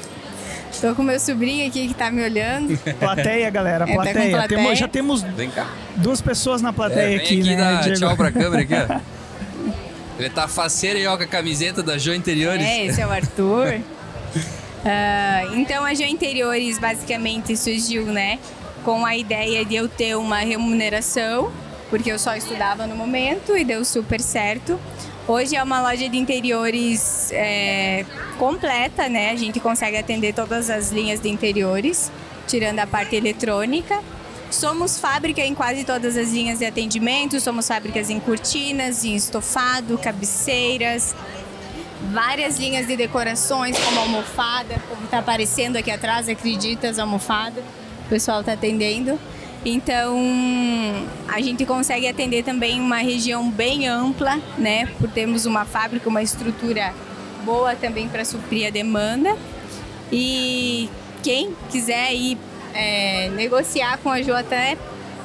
Tô 0.82 0.94
com 0.96 1.04
meu 1.04 1.20
sobrinho 1.20 1.68
aqui 1.68 1.88
que 1.88 1.94
tá 1.94 2.10
me 2.12 2.24
olhando. 2.24 2.76
Plateia, 3.00 3.50
galera, 3.52 3.86
É, 3.86 3.88
tá 3.88 3.94
plateia. 4.04 4.48
Temos- 4.48 4.80
já 4.80 4.88
temos 4.88 5.22
Vem 5.22 5.50
cá. 5.52 5.68
duas 5.98 6.22
pessoas 6.22 6.62
na 6.62 6.70
É, 6.70 6.74
plateia 6.74 7.08
vem 7.08 7.18
aqui, 7.18 7.40
aqui 7.42 7.56
né, 7.56 7.80
Diego? 7.84 8.00
tchau 8.00 8.18
pra 8.18 8.32
câmera 8.32 8.62
aqui, 8.64 8.74
ó. 8.74 9.00
Ele 10.20 10.30
tá 10.30 10.48
faceiro 10.48 10.98
aí, 11.00 11.08
ó, 11.08 11.18
com 11.18 11.24
a 11.24 11.28
camiseta 11.28 11.82
da 11.82 11.98
Jo 11.98 12.14
Interiores. 12.14 12.64
É, 12.66 12.86
esse 12.86 13.02
é 13.02 13.08
o 13.08 13.12
Arthur. 13.12 13.80
Ah, 14.86 15.44
então 15.54 15.86
a 15.86 15.94
Geo 15.94 16.08
Interiores 16.08 16.78
basicamente 16.78 17.56
surgiu, 17.56 18.06
né, 18.06 18.38
com 18.84 19.06
a 19.06 19.16
ideia 19.16 19.64
de 19.64 19.76
eu 19.76 19.88
ter 19.88 20.16
uma 20.16 20.40
remuneração, 20.40 21.52
porque 21.90 22.12
eu 22.12 22.20
só 22.20 22.36
estudava 22.36 22.86
no 22.86 22.96
momento 22.96 23.56
e 23.56 23.64
deu 23.64 23.86
super 23.86 24.20
certo. 24.20 24.80
Hoje 25.26 25.56
é 25.56 25.64
uma 25.64 25.82
loja 25.82 26.10
de 26.10 26.18
interiores 26.18 27.32
é, 27.32 28.06
completa, 28.38 29.08
né? 29.08 29.30
A 29.30 29.36
gente 29.38 29.58
consegue 29.58 29.96
atender 29.96 30.34
todas 30.34 30.70
as 30.70 30.92
linhas 30.92 31.22
de 31.22 31.30
interiores, 31.30 32.12
tirando 32.46 32.80
a 32.80 32.88
parte 32.88 33.16
eletrônica. 33.16 34.02
Somos 34.52 35.00
fábrica 35.00 35.40
em 35.40 35.56
quase 35.56 35.86
todas 35.86 36.18
as 36.18 36.32
linhas 36.32 36.60
de 36.60 36.66
atendimento, 36.66 37.40
somos 37.40 37.68
fábricas 37.68 38.10
em 38.10 38.20
cortinas, 38.20 39.06
em 39.06 39.16
estofado, 39.16 39.98
cabeceiras, 39.98 41.16
várias 42.12 42.60
linhas 42.60 42.88
de 42.88 42.96
decorações, 42.96 43.78
como 43.80 44.00
almofada, 44.00 44.76
como 44.90 45.06
está 45.06 45.20
aparecendo 45.20 45.78
aqui 45.78 45.92
atrás, 45.92 46.28
acredita, 46.28 46.90
as 46.90 47.00
almofadas. 47.00 47.64
O 48.06 48.10
pessoal 48.10 48.42
está 48.42 48.54
atendendo. 48.54 49.18
Então, 49.66 50.18
a 51.28 51.40
gente 51.40 51.66
consegue 51.66 52.08
atender 52.08 52.44
também 52.44 52.82
uma 52.82 52.98
região 52.98 53.50
bem 53.50 53.88
ampla, 53.88 54.38
né? 54.58 54.88
Por 55.00 55.10
termos 55.10 55.46
uma 55.46 55.64
fábrica, 55.64 56.10
uma 56.10 56.22
estrutura 56.22 56.94
boa 57.46 57.76
também 57.76 58.10
para 58.10 58.26
suprir 58.26 58.68
a 58.68 58.70
demanda. 58.70 59.38
E 60.12 60.90
quem 61.24 61.56
quiser 61.72 62.14
ir 62.14 62.38
é, 62.74 63.30
negociar 63.30 63.98
com 64.00 64.10
a 64.10 64.22
Jo 64.22 64.34
até 64.34 64.78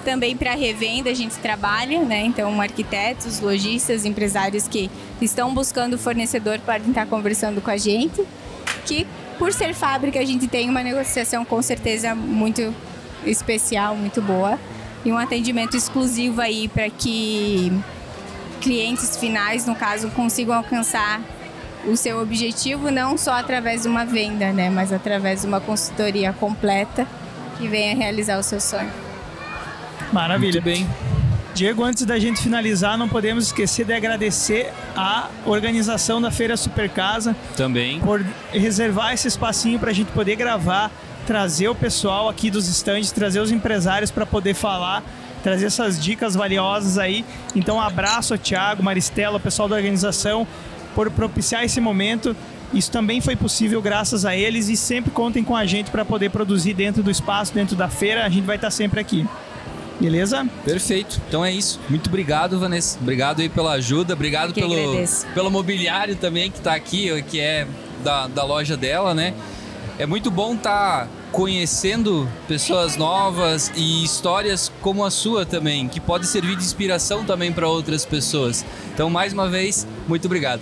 também 0.05 0.37
para 0.37 0.55
revenda 0.55 1.11
a 1.11 1.15
gente 1.15 1.37
trabalha, 1.37 2.03
né? 2.05 2.25
Então, 2.25 2.61
arquitetos, 2.61 3.41
lojistas, 3.41 4.05
empresários 4.05 4.67
que 4.67 4.91
estão 5.21 5.53
buscando 5.55 5.99
fornecedor 5.99 6.59
podem 6.61 6.89
estar 6.89 7.07
conversando 7.07 7.61
com 7.61 7.71
a 7.71 7.77
gente. 7.77 8.25
Que 8.87 9.07
por 9.39 9.53
ser 9.53 9.75
fábrica 9.75 10.19
a 10.19 10.25
gente 10.25 10.49
tem 10.49 10.69
uma 10.69 10.83
negociação 10.83 11.45
com 11.45 11.61
certeza 11.63 12.15
muito 12.15 12.75
especial, 13.25 13.95
muito 13.95 14.21
boa 14.21 14.59
e 15.05 15.13
um 15.13 15.19
atendimento 15.19 15.77
exclusivo 15.77 16.41
aí 16.41 16.69
para 16.69 16.91
que 16.91 17.73
clientes 18.61 19.17
finais, 19.17 19.67
no 19.67 19.75
caso, 19.75 20.11
consigam 20.11 20.55
alcançar 20.55 21.21
o 21.87 21.97
seu 21.97 22.21
objetivo 22.21 22.91
não 22.91 23.17
só 23.17 23.33
através 23.33 23.83
de 23.83 23.89
uma 23.89 24.05
venda, 24.05 24.53
né, 24.53 24.69
mas 24.69 24.93
através 24.93 25.43
de 25.43 25.47
uma 25.47 25.61
consultoria 25.61 26.33
completa 26.33 27.07
que 27.57 27.69
venha 27.69 27.95
realizar 27.95 28.39
o 28.39 28.43
seu 28.43 28.61
sonho. 28.61 29.08
Maravilha. 30.13 30.61
Muito 30.61 30.65
bem. 30.65 30.87
Diego, 31.55 31.83
antes 31.83 32.05
da 32.05 32.19
gente 32.21 32.41
finalizar, 32.41 32.97
não 32.97 33.09
podemos 33.09 33.47
esquecer 33.47 33.85
de 33.85 33.93
agradecer 33.93 34.73
a 34.97 35.29
organização 35.45 36.21
da 36.21 36.31
Feira 36.31 36.57
Super 36.57 36.89
Casa 36.89 37.35
Também. 37.57 37.99
por 37.99 38.25
reservar 38.53 39.13
esse 39.13 39.27
espacinho 39.27 39.77
para 39.79 39.91
a 39.91 39.93
gente 39.93 40.13
poder 40.13 40.37
gravar, 40.37 40.89
trazer 41.27 41.69
o 41.69 41.75
pessoal 41.75 42.29
aqui 42.29 42.49
dos 42.49 42.69
estandes, 42.69 43.11
trazer 43.11 43.41
os 43.41 43.51
empresários 43.51 44.11
para 44.11 44.25
poder 44.25 44.55
falar, 44.55 45.03
trazer 45.43 45.67
essas 45.67 46.01
dicas 46.01 46.37
valiosas 46.37 46.97
aí. 46.97 47.25
Então, 47.57 47.77
um 47.79 47.81
abraço 47.81 48.35
ao 48.35 48.39
Thiago, 48.39 48.81
Maristela, 48.81 49.39
o 49.39 49.41
pessoal 49.41 49.69
da 49.69 49.75
organização, 49.75 50.47
por 50.95 51.11
propiciar 51.11 51.65
esse 51.65 51.81
momento. 51.81 52.37
Isso 52.73 52.93
também 52.93 53.21
foi 53.21 53.35
possível 53.35 53.83
graças 53.83 54.25
a 54.25 54.37
eles 54.37 54.69
e 54.69 54.77
sempre 54.77 55.11
contem 55.11 55.43
com 55.43 55.57
a 55.57 55.67
gente 55.67 55.91
para 55.91 56.05
poder 56.05 56.31
produzir 56.31 56.75
dentro 56.75 57.03
do 57.03 57.11
espaço, 57.11 57.53
dentro 57.53 57.75
da 57.75 57.89
feira. 57.89 58.25
A 58.25 58.29
gente 58.29 58.45
vai 58.45 58.57
estar 58.57 58.71
sempre 58.71 59.01
aqui. 59.01 59.27
Beleza? 60.01 60.47
Perfeito. 60.65 61.21
Então 61.29 61.45
é 61.45 61.53
isso. 61.53 61.81
Muito 61.89 62.09
obrigado, 62.09 62.59
Vanessa. 62.59 62.99
Obrigado 63.01 63.41
aí 63.41 63.49
pela 63.49 63.73
ajuda. 63.73 64.15
Obrigado 64.15 64.55
pelo, 64.55 64.73
agradeço. 64.73 65.27
pelo 65.35 65.51
mobiliário 65.51 66.17
também 66.17 66.51
que 66.51 66.61
tá 66.61 66.75
aqui, 66.75 67.23
que 67.23 67.41
é 67.41 67.67
da, 68.03 68.27
da 68.29 68.45
loja 68.45 68.77
dela, 68.77 69.15
né? 69.15 69.35
É 69.99 70.07
muito 70.07 70.31
bom 70.31 70.55
estar 70.55 71.09
conhecendo 71.33 72.29
pessoas 72.47 72.97
novas 72.97 73.73
e 73.75 74.05
histórias 74.05 74.71
como 74.81 75.05
a 75.05 75.11
sua 75.11 75.45
também, 75.45 75.89
que 75.89 75.99
pode 75.99 76.27
servir 76.27 76.57
de 76.57 76.63
inspiração 76.63 77.25
também 77.25 77.53
para 77.53 77.69
outras 77.69 78.07
pessoas. 78.07 78.65
Então, 78.95 79.11
mais 79.11 79.33
uma 79.33 79.49
vez, 79.49 79.87
muito 80.07 80.27
obrigado. 80.27 80.61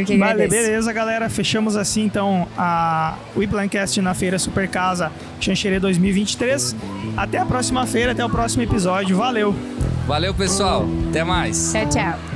Eu 0.00 0.04
que 0.04 0.16
Vale, 0.16 0.48
beleza, 0.48 0.92
galera. 0.92 1.28
Fechamos 1.28 1.76
assim 1.76 2.04
então 2.04 2.48
a 2.56 3.16
Weplancast 3.36 4.00
na 4.00 4.14
Feira 4.14 4.38
Super 4.38 4.68
Casa 4.68 5.10
Xanxerê 5.40 5.78
2023. 5.78 6.76
Até 7.16 7.38
a 7.38 7.46
próxima 7.46 7.86
feira, 7.86 8.12
até 8.12 8.24
o 8.24 8.30
próximo 8.30 8.62
episódio. 8.62 9.16
Valeu! 9.16 9.54
Valeu, 10.06 10.32
pessoal. 10.32 10.86
Até 11.10 11.24
mais. 11.24 11.72
Tchau, 11.72 11.88
tchau. 11.88 12.35